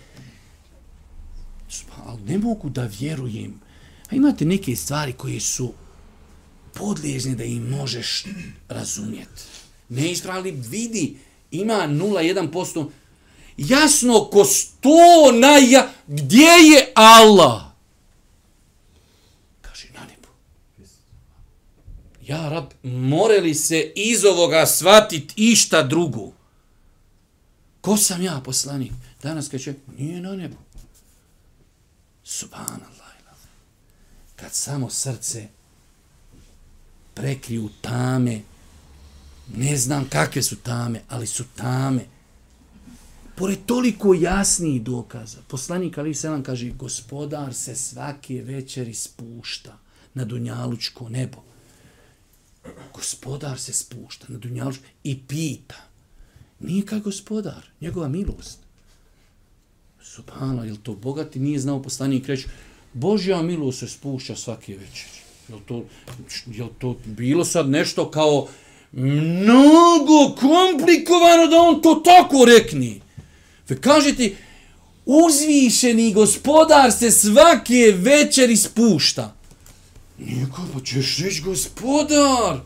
[2.05, 3.59] Ali ne mogu da vjerujem.
[4.11, 5.73] A imate neke stvari koje su
[6.75, 8.25] podliježne da ih možeš
[8.69, 9.41] razumjeti.
[9.89, 11.17] Ne ispravili, vidi,
[11.51, 12.89] ima 0,1%.
[13.57, 17.75] Jasno, ko sto naja, gdje je Allah?
[22.27, 26.31] ja rab, more li se iz ovoga shvatit išta drugo?
[27.81, 28.91] Ko sam ja, poslanik?
[29.23, 30.57] Danas kaže, nije na nebu.
[32.23, 32.95] Subhanallah.
[34.35, 35.47] Kad samo srce
[37.15, 38.41] prekriju tame,
[39.55, 42.05] ne znam kakve su tame, ali su tame.
[43.35, 49.77] Pored toliko jasnijih dokaza, poslanik Ali Selam kaže, gospodar se svake večeri spušta
[50.13, 51.45] na dunjalučko nebo
[52.93, 55.75] gospodar se spušta na Dunjalučko i pita.
[56.59, 58.59] Nije kao gospodar, njegova milost.
[60.01, 61.39] Subhano, je to bogati?
[61.39, 62.47] Nije znao poslanik reći,
[62.93, 65.24] Božja milost se spušta svake večeri.
[65.49, 65.85] Jel to,
[66.45, 68.47] jel to bilo sad nešto kao
[68.91, 73.01] mnogo komplikovano da on to tako rekni?
[73.69, 74.35] Ve kažete,
[75.05, 79.35] uzvišeni gospodar se svake večeri spušta.
[80.17, 82.59] Niko, pa ćeš reći gospodar,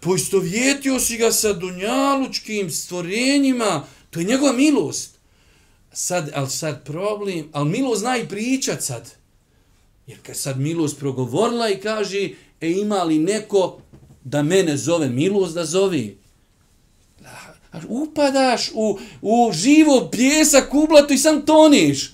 [0.00, 5.18] poistovjetio si ga sa dunjalučkim stvorenjima, to je njegova milost.
[5.92, 9.17] Sad, ali sad problem, ali milost zna i pričat sad.
[10.08, 12.28] Jer kad sad milost progovorila i kaže,
[12.60, 13.78] e ima li neko
[14.24, 16.08] da mene zove milost da zove?
[17.88, 22.12] Upadaš u, u živo pjesak, ublato i sam toniš.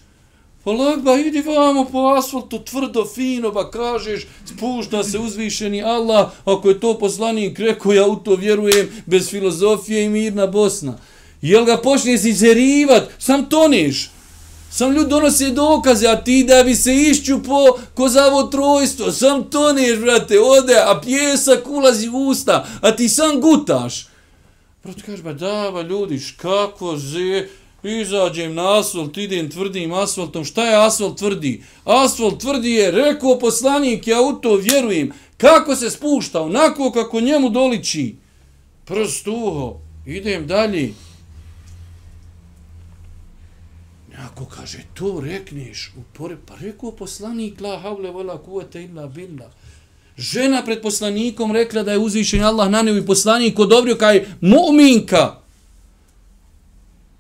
[0.65, 6.69] Pa lagba, idi vamo po asfaltu, tvrdo, fino, ba kažeš, spušta se uzvišeni Allah, ako
[6.69, 10.99] je to poslanik, rekao, ja u to vjerujem, bez filozofije i mirna Bosna.
[11.43, 14.11] Jel ga počne zizerivat, sam toniš.
[14.75, 19.51] Sam ljudi donose dokaze, a ti da bi se išću po ko zavo trojstvo, sam
[19.51, 24.07] toneš, brate, ode, a pjesak ulazi u usta, a ti sam gutaš.
[24.85, 27.49] Brate, kaže, ba da, ba ljudi, kako ze,
[27.83, 30.45] izađem na asfalt, idem tvrdim asfaltom.
[30.45, 31.63] Šta je asfalt tvrdi?
[31.85, 35.13] Asfalt tvrdi je, rekao poslanik, ja u to vjerujem.
[35.37, 36.43] Kako se spušta?
[36.43, 38.15] Onako kako njemu doliči.
[38.85, 39.77] Prst uho.
[40.07, 40.93] Idem dalje.
[44.25, 49.51] Ako kaže, to rekneš, upore, pa rekao poslanik, la havle vola kuvete illa billah.
[50.17, 55.31] Žena pred poslanikom rekla da je uzvišen Allah na nebu i poslanik odobrio kaj mu'minka.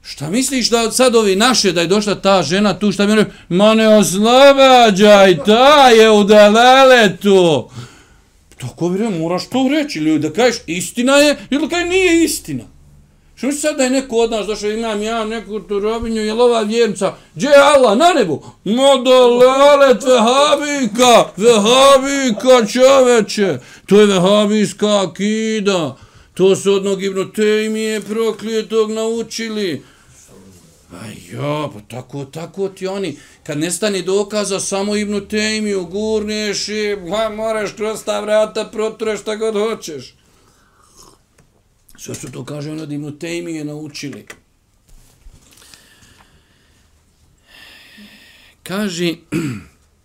[0.02, 3.32] Šta misliš da sad ovi naše, da je došla ta žena tu, šta mi rekao,
[3.48, 7.68] ma ne oslobađaj, ta je u daleletu.
[8.58, 12.73] Tako bi rekao, moraš to reći, ili da kažeš istina je, ili kaj nije istina.
[13.36, 16.32] Što će sad da je neko od nas došao, imam ja neku tu robinju, je
[16.32, 18.42] ova vjernica, gdje je Allah, na nebu?
[18.64, 25.96] Ma dolalet vehabika, vehabika čoveče, to je vehabijska akida.
[26.34, 29.82] To su od Ibn Tejmije prokljetog naučili.
[30.92, 36.96] A ja, pa tako, tako ti oni, kad nestane dokaza, samo Ibn Tejmiju gurneš i
[37.10, 40.14] ha, moraš kroz ta vrata protureš šta god hoćeš.
[42.04, 43.12] Sve su to, kaže, on od Ibn
[43.66, 44.26] naučili.
[48.62, 49.14] Kaže,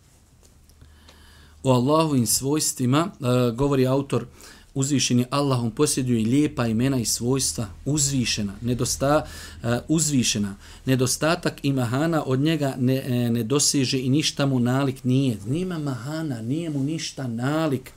[1.64, 4.26] o Allahovim svojstvima, uh, govori autor,
[4.74, 9.26] uzvišeni Allahom posjeduje lijepa imena i svojstva, uzvišena, nedosta,
[9.64, 15.04] uh, uzvišena, nedostatak i mahana od njega ne, e, ne doseže i ništa mu nalik
[15.04, 15.38] nije.
[15.48, 17.92] Nima mahana, nije mu ništa nalik.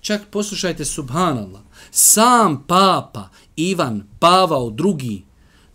[0.00, 5.22] Čak poslušajte, subhanallah, sam papa Ivan Pavao II,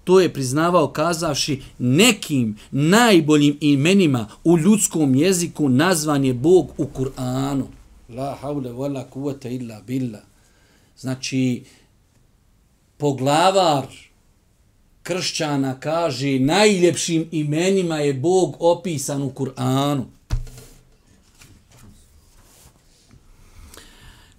[0.03, 7.63] to je priznavao kazavši nekim najboljim imenima u ljudskom jeziku nazvan je Bog u Kur'anu.
[8.09, 10.21] La haule wala kuvata illa billah.
[10.97, 11.63] Znači,
[12.97, 13.85] poglavar
[15.03, 20.03] kršćana kaže najljepšim imenima je Bog opisan u Kur'anu.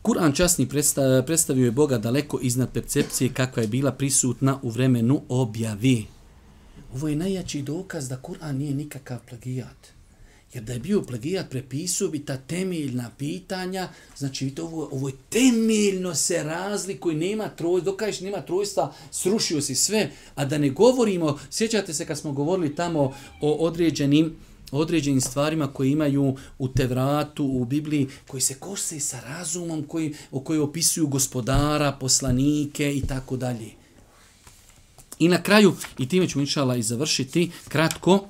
[0.05, 0.69] Kur'an časni
[1.27, 6.07] predstavio je Boga daleko iznad percepcije kakva je bila prisutna u vremenu objavi.
[6.95, 9.87] Ovo je najjači dokaz da Kur'an nije nikakav plagijat.
[10.53, 15.15] Jer da je bio plagijat, prepisao bi ta temeljna pitanja, znači vidite, ovo, ovo je
[15.31, 21.39] temeljno se razlikuje, nema troj, dokaješ nema trojstva, srušio si sve, a da ne govorimo,
[21.51, 24.37] sjećate se kad smo govorili tamo o određenim
[24.79, 30.41] određenim stvarima koje imaju u Tevratu, u Bibliji, koji se kose sa razumom, koji, o
[30.41, 33.71] koji opisuju gospodara, poslanike i tako dalje.
[35.19, 38.29] I na kraju, i time ću inšala i završiti, kratko,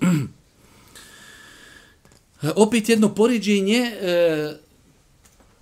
[2.66, 4.56] opet jedno poređenje, e,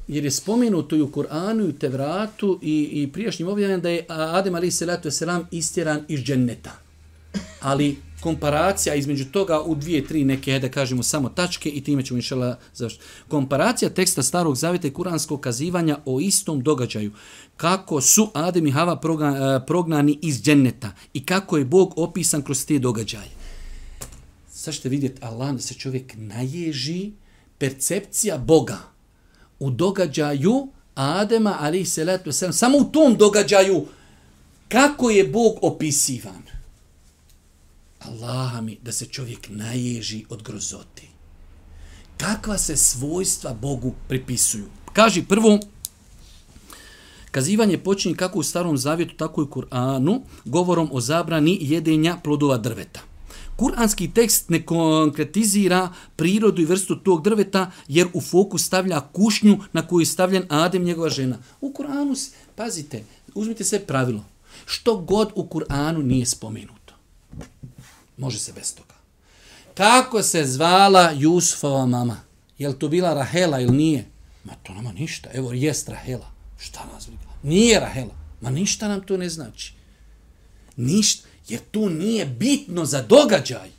[0.08, 4.06] jer je spomenuto i u Koranu i u Tevratu i, i prijašnjim objavljanjem da je
[4.08, 6.72] Adem Ali Selatu Selam istjeran iz dženneta.
[7.60, 12.18] Ali komparacija između toga u dvije, tri neke, da kažemo, samo tačke i time ćemo
[12.18, 13.04] inšala završiti.
[13.28, 17.12] Komparacija teksta Starog zavjeta i Kuranskog kazivanja o istom događaju.
[17.56, 22.66] Kako su Adem i Hava e, prognani iz dženneta i kako je Bog opisan kroz
[22.66, 23.28] te događaje.
[24.50, 27.10] Sad ćete vidjeti Allah da se čovjek naježi
[27.58, 28.78] percepcija Boga
[29.58, 33.86] u događaju Adema, ali i selatu, samo u tom događaju
[34.68, 36.61] kako je Bog opisivan.
[38.06, 41.08] Allaha mi da se čovjek naježi od grozoti.
[42.16, 44.64] Kakva se svojstva Bogu pripisuju?
[44.92, 45.58] Kaži prvo,
[47.30, 52.58] kazivanje počinje kako u starom zavjetu, tako i u Kur'anu, govorom o zabrani jedenja plodova
[52.58, 53.00] drveta.
[53.56, 59.86] Kur'anski tekst ne konkretizira prirodu i vrstu tog drveta, jer u fokus stavlja kušnju na
[59.86, 61.38] koju je stavljen Adem, njegova žena.
[61.60, 64.24] U Kur'anu, pazite, uzmite sve pravilo.
[64.66, 66.81] Što god u Kur'anu nije spomenuto.
[68.22, 68.94] Može se bez toga.
[69.74, 72.20] Kako se zvala Jusufova mama?
[72.58, 74.04] Je li to bila Rahela ili nije?
[74.44, 75.30] Ma to nama ništa.
[75.32, 76.30] Evo, jest Rahela.
[76.58, 77.22] Šta nas briga?
[77.42, 78.14] Nije Rahela.
[78.40, 79.72] Ma ništa nam to ne znači.
[80.76, 81.28] Ništa.
[81.48, 83.70] Jer to nije bitno za događaj.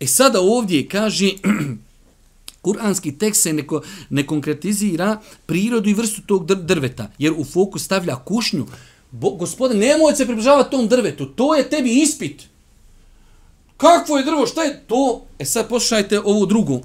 [0.00, 1.30] E sada ovdje kaže,
[2.64, 7.10] kuranski tekst se neko, ne konkretizira prirodu i vrstu tog drveta.
[7.18, 8.66] Jer u fokus stavlja kušnju.
[9.10, 11.26] Bo, gospodin, nemoj se približavati tom drvetu.
[11.26, 12.55] To je tebi ispit.
[13.76, 14.46] Kakvo je drvo?
[14.46, 15.26] Šta je to?
[15.38, 16.82] E sad poslušajte ovu drugu.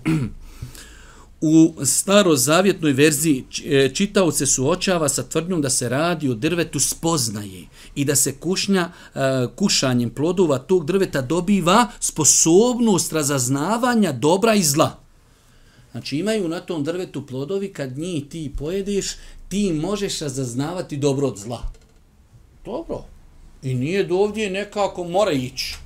[1.42, 7.66] U starozavjetnoj verziji e, čitao se suočava sa tvrdnjom da se radi o drvetu spoznaje
[7.96, 9.20] i da se kušnja e,
[9.56, 15.00] kušanjem plodova tog drveta dobiva sposobnost razaznavanja dobra i zla.
[15.92, 19.16] Znači imaju na tom drvetu plodovi kad njih ti pojedeš,
[19.50, 21.72] ti možeš razaznavati dobro od zla.
[22.66, 23.04] Dobro.
[23.64, 25.81] I nije do ovdje nekako mora ići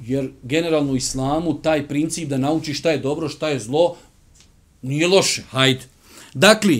[0.00, 3.96] jer generalno u islamu taj princip da nauči šta je dobro, šta je zlo,
[4.82, 5.42] nije loše.
[5.50, 5.80] Hajde.
[6.34, 6.76] Dakle,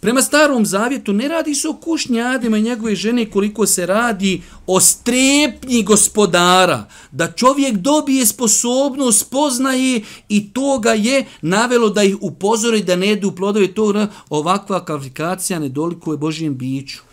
[0.00, 4.42] prema starom zavjetu ne radi se o kušnji Adema i njegove žene koliko se radi
[4.66, 12.82] o strepnji gospodara, da čovjek dobije sposobnost, spoznaje i toga je navelo da ih upozori
[12.82, 17.11] da ne jedu plodove To ovakva kvalifikacija nedoliko je Božijem biću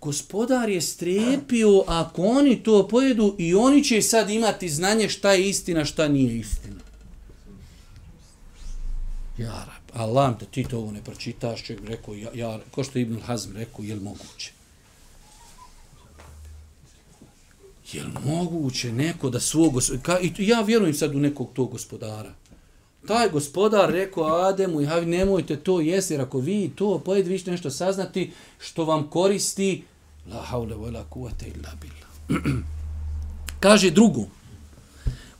[0.00, 5.48] gospodar je strepio ako oni to pojedu i oni će sad imati znanje šta je
[5.48, 6.80] istina, šta nije istina.
[9.38, 13.20] Ja, Allah da ti to ovo ne pročitaš, čovjek rekao, ja, ja, ko što Ibn
[13.20, 14.52] Hazm rekao, je li moguće?
[17.92, 22.34] Je li moguće neko da svog, ka, ja vjerujem sad u nekog tog gospodara.
[23.08, 27.38] Taj gospodar rekao Ademu i Havi, nemojte to jesti, jer ako vi to pojede, vi
[27.38, 29.82] ćete nešto saznati što vam koristi.
[30.32, 32.44] La haule vola kuvate illa billah.
[33.60, 34.26] Kaže drugu.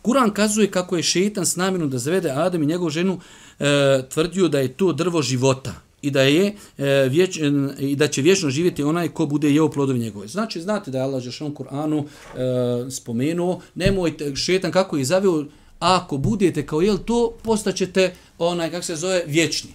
[0.03, 3.21] Kur'an kazuje kako je šetan s namjerom da zavede Adem i njegovu ženu
[3.59, 7.43] e, tvrdio da je to drvo života i da je e, vječ, e,
[7.79, 10.29] i da će vječno živjeti onaj ko bude jeo plodovi njegove.
[10.29, 15.45] Znači, znate da je Allah Žešan Kur'anu e, spomenuo, nemojte, šetan kako je zaveo,
[15.79, 19.71] ako budete kao jel to, postaćete onaj, kako se zove, vječni.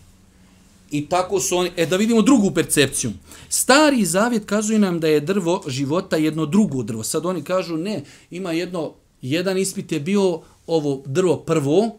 [0.91, 3.12] I tako su oni, e da vidimo drugu percepciju.
[3.49, 7.04] Stari zavjet kazuje nam da je drvo života jedno drugo drvo.
[7.04, 11.97] Sad oni kažu ne, ima jedno, jedan ispit je bio ovo drvo prvo,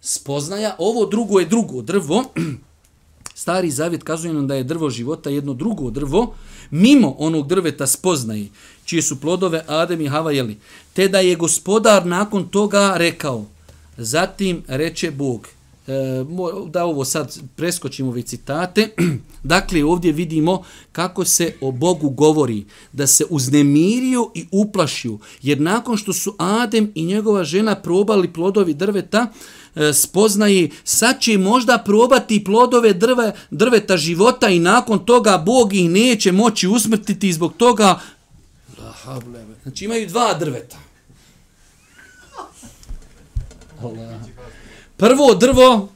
[0.00, 2.24] spoznaja, ovo drugo je drugo drvo,
[3.40, 6.34] Stari zavjet kazuje nam da je drvo života jedno drugo drvo,
[6.70, 8.48] mimo onog drveta spoznaje,
[8.90, 10.56] čije su plodove Adem i Hava jeli.
[10.92, 13.44] Te da je gospodar nakon toga rekao,
[13.96, 15.48] zatim reče Bog,
[15.86, 15.92] e,
[16.68, 18.88] da ovo sad preskočimo ove citate,
[19.54, 20.62] dakle ovdje vidimo
[20.92, 26.92] kako se o Bogu govori, da se uznemirio i uplašio, jer nakon što su Adem
[26.94, 29.26] i njegova žena probali plodovi drveta,
[29.74, 35.90] e, spoznaje, sad će možda probati plodove drve, drveta života i nakon toga Bog ih
[35.90, 38.00] neće moći usmrtiti zbog toga.
[39.62, 40.76] Znači imaju dva drveta.
[44.96, 45.88] Prvo drvo,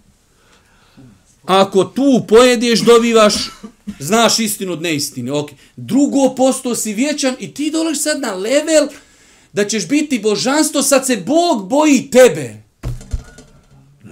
[1.45, 3.35] ako tu pojedeš, dobivaš,
[3.99, 5.33] znaš istinu od neistine.
[5.33, 5.55] Okay.
[5.77, 8.89] Drugo, posto si vječan i ti dolaš sad na level
[9.53, 12.63] da ćeš biti božanstvo, sad se Bog boji tebe.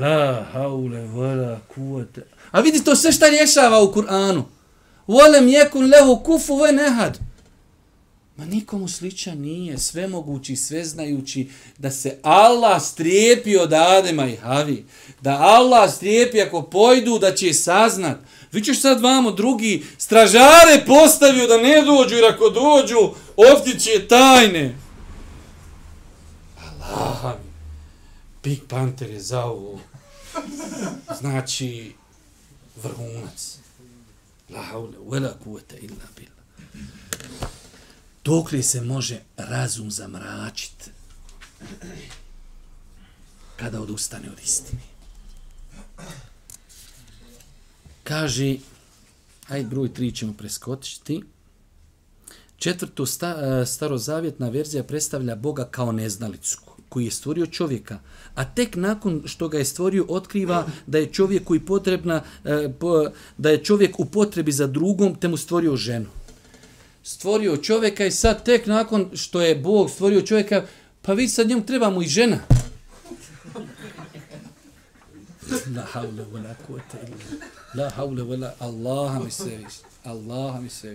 [0.00, 2.20] La haule wala kuvata.
[2.50, 4.42] A vidi to sve šta rješava u Kur'anu.
[5.06, 7.18] Volem jekun lehu kufu ve nehad.
[8.42, 14.36] Ma nikomu sličan nije, sve mogući, sve znajući da se Allah strijepi od Adema i
[14.36, 14.84] Havi.
[15.20, 18.18] Da Allah strijepi ako pojdu da će saznat.
[18.52, 24.08] Vi ćeš sad vamo drugi stražare postavio da ne dođu jer ako dođu ovdje će
[24.08, 24.78] tajne.
[26.80, 27.34] Allah
[28.44, 29.78] Big Panther je za ovo
[31.20, 31.92] znači
[32.82, 33.58] vrhunac.
[34.50, 36.32] La haule, vela kuvete illa billah.
[38.24, 40.90] Dok li se može razum zamračiti
[43.56, 44.80] kada odustane od istine?
[48.04, 48.56] Kaže,
[49.48, 51.22] aj broj tri ćemo preskočiti.
[52.56, 56.58] Četvrto, sta, e, starozavjetna verzija predstavlja Boga kao neznalicu
[56.88, 57.98] koji je stvorio čovjeka,
[58.34, 62.68] a tek nakon što ga je stvorio otkriva da je čovjek koji potrebna e,
[63.38, 66.21] da je čovjek u potrebi za drugom te mu stvorio ženu.
[67.02, 70.64] Stvorio čovjeka i sad tek nakon što je Bog stvorio čovjeka,
[71.02, 72.38] pa vi sad njemu treba mu i žena.
[75.76, 79.58] La haule wala kuvvete illa La haule wala Allaha mi se
[80.04, 80.92] Allaha mi se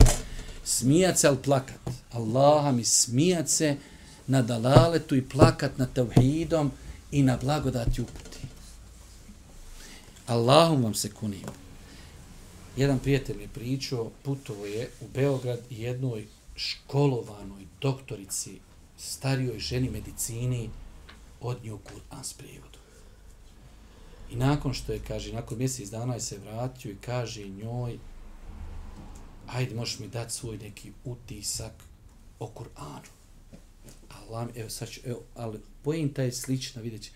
[0.63, 1.79] Smijat se ali plakat.
[2.11, 3.75] Allaha mi smijat se
[4.27, 6.71] na dalaletu i plakat na tevhidom
[7.11, 8.39] i na blagodati uputi.
[10.27, 11.66] Allahom vam se kunim.
[12.78, 18.59] Jedan prijatelj mi pričao, putovo je u Beograd jednoj školovanoj doktorici,
[18.97, 20.69] starijoj ženi medicini,
[21.41, 22.78] od nju Kur'an s prijevodu.
[24.32, 27.99] I nakon što je, kaže, nakon mjesec dana je se vratio i kaže njoj,
[29.47, 31.73] ajde, možeš mi dati svoj neki utisak
[32.39, 33.09] o Kur'anu.
[34.09, 37.11] Allah, evo sad ću, evo, ali pojenta je slična, vidjet će.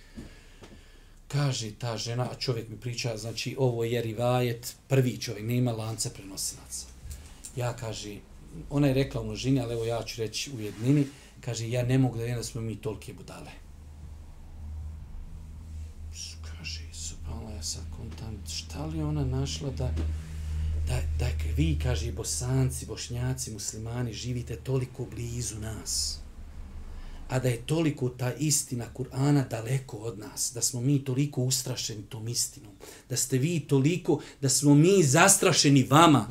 [1.32, 6.13] Kaže ta žena, a čovjek mi priča, znači ovo je rivajet, prvi čovjek, nema lance
[6.13, 6.86] prenosinaca.
[7.55, 8.17] Ja kaže,
[8.69, 11.07] ona je rekla u množini, ali evo ja ću reći u jednini,
[11.41, 13.51] kaže, ja ne mogu da vjerujem da smo mi tolike budale.
[16.57, 19.93] Kaže, subhanallah, ja sad kontam, šta li ona našla da,
[20.88, 26.21] da, da vi, kaže, bosanci, bošnjaci, muslimani, živite toliko blizu nas
[27.32, 32.03] a da je toliko ta istina Kur'ana daleko od nas, da smo mi toliko ustrašeni
[32.03, 32.71] tom istinom,
[33.09, 36.27] da ste vi toliko, da smo mi zastrašeni vama,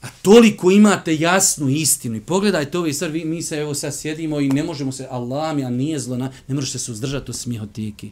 [0.00, 2.16] a toliko imate jasnu istinu.
[2.16, 5.56] I pogledajte ovo i sad mi se evo sad sjedimo i ne možemo se, Allah
[5.56, 8.10] mi, a nije zlo, ne možete se suzdržati od smihotiki.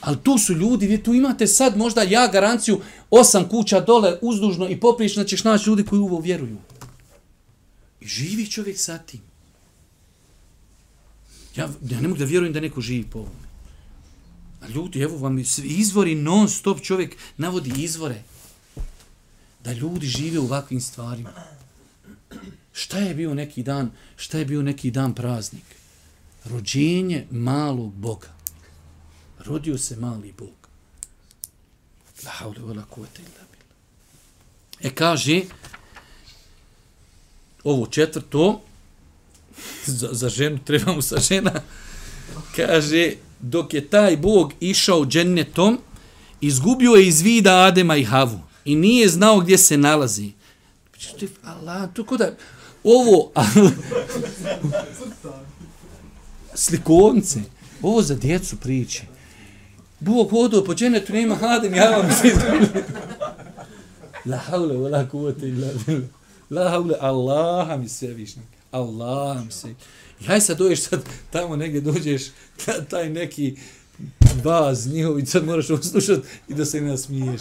[0.00, 2.80] Ali tu su ljudi, vi tu imate sad možda ja garanciju
[3.10, 6.56] osam kuća dole uzdužno i poprično ćeš naći ljudi koji uvo vjeruju.
[8.00, 9.27] I živi čovjek sa tim.
[11.58, 13.48] Ja, ja ne mogu da vjerujem da neko živi po ovome.
[14.60, 18.22] A ljudi, evo vam izvori non stop čovjek navodi izvore.
[19.64, 21.30] Da ljudi žive u ovakvim stvarima.
[22.72, 25.64] Šta je bio neki dan, šta je bio neki dan praznik?
[26.44, 28.28] Rođenje malog Boga.
[29.38, 30.68] rodio se mali Bog.
[32.24, 33.66] La haule vola kuvete illa billah.
[34.80, 35.42] E kaže,
[37.64, 38.60] ovo četvrto,
[39.86, 41.52] za, za ženu, treba mu sa žena,
[42.56, 45.78] kaže, dok je taj Bog išao džennetom,
[46.40, 50.32] izgubio je iz vida Adema i Havu i nije znao gdje se nalazi.
[51.42, 52.36] Allah, to kod da...
[52.84, 53.32] Ovo...
[56.54, 57.40] slikovnice.
[57.82, 59.02] Ovo za djecu priče.
[60.00, 62.82] Bog hodio po dženetu, nema Adem, ja vam se izgubio.
[64.24, 66.08] La haule, la kuvate, la billah.
[66.50, 68.57] La havle, Allaha mi sve višnjaka.
[68.70, 69.68] Allah se.
[70.20, 72.22] I Ja sad doješ sad tamo negdje dođeš,
[72.90, 73.56] taj neki
[74.44, 77.40] baz njihov i sad moraš ovo slušat i da se ne nasmiješ.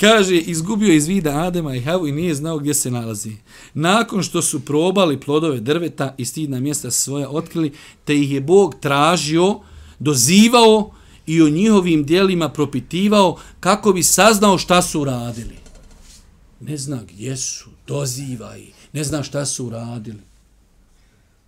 [0.00, 3.32] Kaže, izgubio iz vida Adema i Havu i nije znao gdje se nalazi.
[3.74, 7.72] Nakon što su probali plodove drveta i stidna mjesta svoja otkrili,
[8.04, 9.60] te ih je Bog tražio,
[9.98, 10.94] dozivao
[11.26, 15.56] i o njihovim dijelima propitivao kako bi saznao šta su radili.
[16.60, 20.22] Ne zna gdje su, doziva ih, ne zna šta su radili.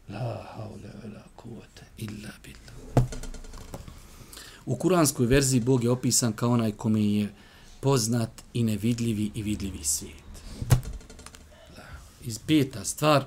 [0.09, 3.09] La haule ve la kuvvete illa billah.
[4.67, 7.33] U kuranskoj verziji Bog je opisan kao onaj kome je
[7.81, 10.35] poznat i nevidljivi i vidljivi svijet.
[12.25, 13.25] Iz peta stvar,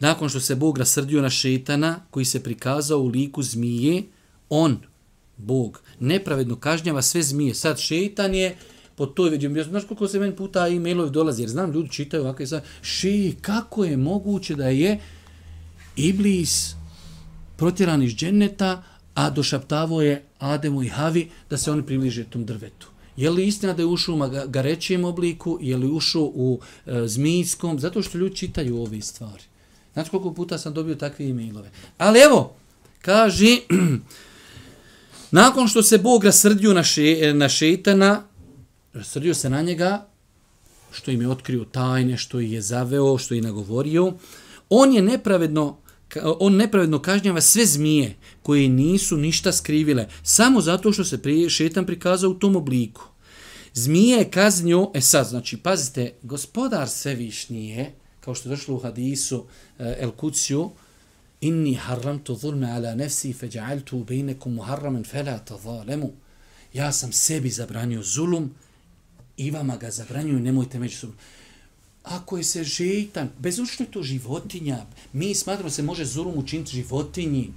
[0.00, 4.02] nakon što se Bog rasrdio na šetana koji se prikazao u liku zmije,
[4.48, 4.78] on,
[5.36, 7.54] Bog, nepravedno kažnjava sve zmije.
[7.54, 8.56] Sad šetan je
[8.96, 9.46] po toj veđi.
[9.56, 13.32] Ja znaš koliko se meni puta e-mailovi dolazi, jer znam, ljudi čitaju ovakve sad, še,
[13.40, 15.00] kako je moguće da je
[15.96, 16.74] Iblis
[17.56, 18.82] protjeran iz dženeta,
[19.14, 22.88] a došaptavo je Ademu i Havi da se oni približe tom drvetu.
[23.16, 27.78] Je li istina da je ušao u garećijem obliku, je li ušao u e, zmijskom,
[27.78, 29.42] zato što ljudi čitaju ove stvari.
[29.92, 31.70] Znači koliko puta sam dobio takve e-mailove.
[31.98, 32.54] Ali evo,
[33.02, 33.58] kaže,
[35.30, 38.22] nakon što se Bog rasrdio na, še, na šetana,
[38.92, 40.06] rasrdio se na njega,
[40.92, 44.12] što im je otkrio tajne, što ih je zaveo, što je nagovorio,
[44.68, 45.82] on je nepravedno
[46.20, 51.86] on nepravedno kažnjava sve zmije koje nisu ništa skrivile, samo zato što se prije šetan
[51.86, 53.02] prikazao u tom obliku.
[53.74, 58.78] Zmije je kaznio, e sad, znači, pazite, gospodar svevišnji je, kao što je došlo u
[58.78, 59.44] hadisu
[59.78, 60.70] e, El Kuciju,
[61.40, 66.12] inni harram to zulme ala nefsi feđa'altu bejnekum muharramen fela ta zalemu.
[66.72, 68.54] Ja sam sebi zabranio zulum
[69.36, 71.06] i vama ga zabranjuju, nemojte među
[72.02, 77.50] ako je se žetan, bez je to životinja, mi smatramo se može zulum učiniti životinji.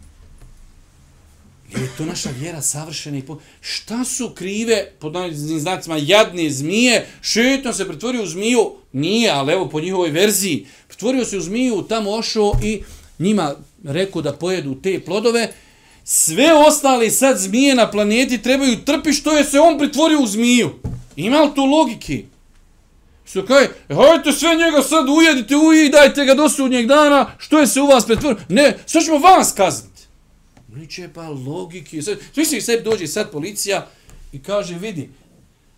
[1.72, 3.40] Je to naša vjera savršena i po...
[3.62, 9.54] Šta su krive, pod najzim znacima, jadne zmije, šetan se pretvorio u zmiju, nije, ali
[9.54, 12.82] evo po njihovoj verziji, pretvorio se u zmiju, tamo ošao i
[13.20, 15.54] njima rekao da pojedu te plodove,
[16.04, 20.72] sve ostali sad zmije na planeti trebaju trpi što je se on pretvorio u zmiju.
[21.16, 22.24] Ima li tu logike?
[23.26, 27.32] Što kaže, e, hajte sve njega sad ujedite u i dajte ga do sudnjeg dana,
[27.38, 28.42] što je se u vas pretvorio?
[28.50, 30.02] Ne, sad ćemo vas kazniti.
[30.76, 32.02] Niče pa logiki.
[32.02, 33.88] Sad, misli sebi dođe sad policija
[34.32, 35.10] i kaže, vidi,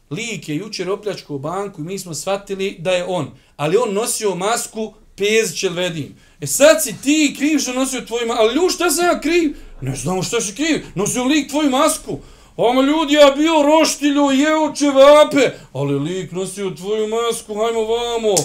[0.09, 3.31] lik je jučer opljačko banku i mi smo shvatili da je on.
[3.57, 6.15] Ali on nosio masku Pez Čelvedin.
[6.41, 8.43] E sad si ti kriv što nosio tvoju masku.
[8.43, 9.55] Ali ljuš, šta sam ja kriv?
[9.81, 10.85] Ne znamo šta si kriv.
[10.95, 12.19] Nosio lik tvoju masku.
[12.57, 18.35] Oma ljudi, ja bio roštilju, jeo čevape, ali lik nosio tvoju masku, hajmo vamo.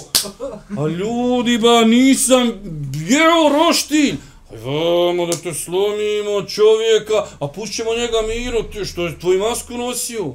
[0.83, 2.49] A ljudi, ba, nisam
[3.09, 4.17] jeo roštilj.
[4.51, 9.72] Aj vamo da te slomimo čovjeka, a pušćemo njega miro, ti što je tvoju masku
[9.72, 10.34] nosio.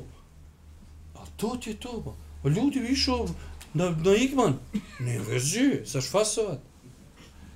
[1.15, 2.11] A to ti je to, ba.
[2.43, 3.25] A ljudi višo
[3.73, 4.53] na, na igman.
[4.99, 6.59] Ne vezi, saš fasovat.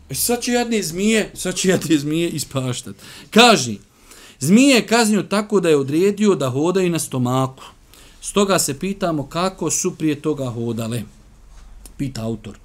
[0.09, 2.95] E sad će jadne zmije, sad će jadne zmije ispaštat.
[3.29, 3.77] Kaži,
[4.43, 7.63] Zmije je kaznio tako da je odredio da hodaju na stomaku.
[8.21, 11.01] Stoga se pitamo kako su prije toga hodale.
[11.97, 12.57] Pita autor.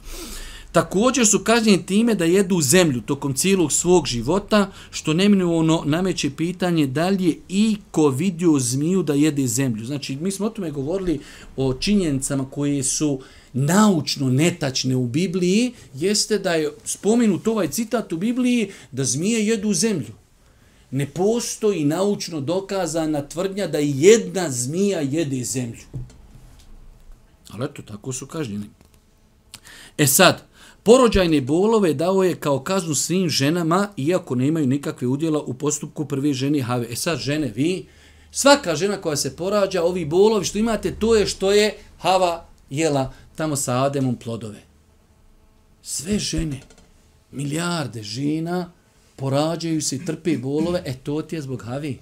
[0.73, 6.87] Također su kažnjeni time da jedu zemlju tokom cijelog svog života, što neminovno nameće pitanje
[6.87, 7.77] da li je i
[8.17, 9.85] vidio zmiju da jede zemlju.
[9.85, 11.21] Znači, mi smo o tome govorili
[11.57, 13.21] o činjenicama koje su
[13.53, 19.75] naučno netačne u Bibliji, jeste da je spomenut ovaj citat u Bibliji da zmije jedu
[19.75, 20.26] zemlju
[20.97, 25.85] ne postoji naučno dokazana tvrdnja da jedna zmija jede zemlju.
[27.51, 28.71] Ali eto, tako su kažnjeni.
[29.99, 30.43] E sad,
[30.83, 36.05] porođajne bolove dao je kao kaznu svim ženama, iako ne imaju nikakve udjela u postupku
[36.05, 36.87] prve žene have.
[36.91, 37.87] E sad, žene, vi,
[38.31, 43.13] svaka žena koja se porađa, ovi bolovi što imate, to je što je hava jela
[43.35, 44.63] tamo sa Ademom plodove.
[45.83, 46.61] Sve žene,
[47.33, 48.73] milijarde žena,
[49.17, 51.99] porađaju se i trpe bolove, e to ti je zbog havi.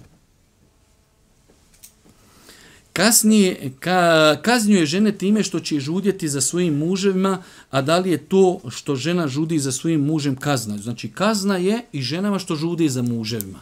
[2.93, 8.17] Kasnije ka, kaznjuje žene time što će žudjeti za svojim muževima, a da li je
[8.17, 10.77] to što žena žudi za svojim mužem kazna?
[10.77, 13.59] Znači kazna je i ženama što žudi za muževima.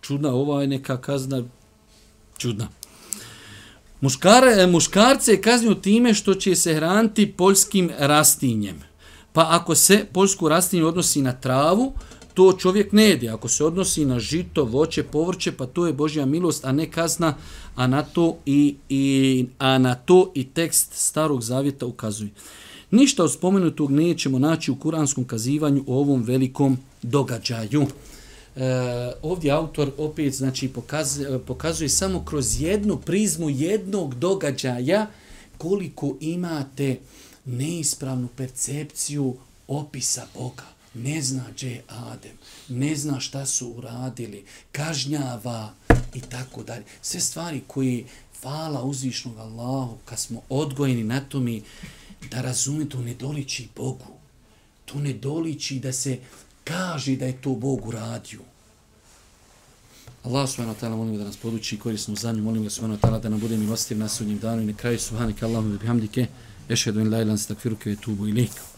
[0.00, 1.42] Čudna, ova je neka kazna
[2.38, 2.68] čudna.
[4.00, 8.80] Muškar, e, muškarce kaznju time što će se hraniti poljskim rastinjem.
[9.32, 11.92] Pa ako se poljsku rastinju odnosi na travu,
[12.34, 13.28] to čovjek ne jede.
[13.28, 17.34] Ako se odnosi na žito, voće, povrće, pa to je Božja milost, a ne kazna,
[17.74, 22.30] a na to i, i, a na to i tekst starog zavjeta ukazuje.
[22.90, 27.86] Ništa od spomenutog nećemo naći u kuranskom kazivanju o ovom velikom događaju.
[28.56, 35.06] E, ovdje autor opet znači pokazuje, pokazuje samo kroz jednu prizmu jednog događaja
[35.58, 36.96] koliko imate
[37.44, 39.36] neispravnu percepciju
[39.68, 40.69] opisa Boga.
[40.94, 42.36] Ne zna gdje Adem,
[42.68, 45.74] ne zna šta su uradili, kažnjava
[46.14, 46.84] i tako dalje.
[47.02, 48.04] Sve stvari koje
[48.40, 51.62] fala uzvišnog Allahu, kad smo odgojeni na to mi
[52.30, 54.06] da razume to ne doliči Bogu.
[54.84, 56.18] To ne doliči da se
[56.64, 58.40] kaže da je to Bog uradio.
[60.24, 63.18] Allah subhanahu wa ta'ala molim da nas poduči korisnu zanju, molim ga subhanahu wa ta'ala
[63.18, 66.26] da nam bude milostiv na sudnjem danu i na kraju subhanika Allahumma bihamdike,
[66.68, 68.69] ešhedu in la ilan stakfiruke ve tubu ilika.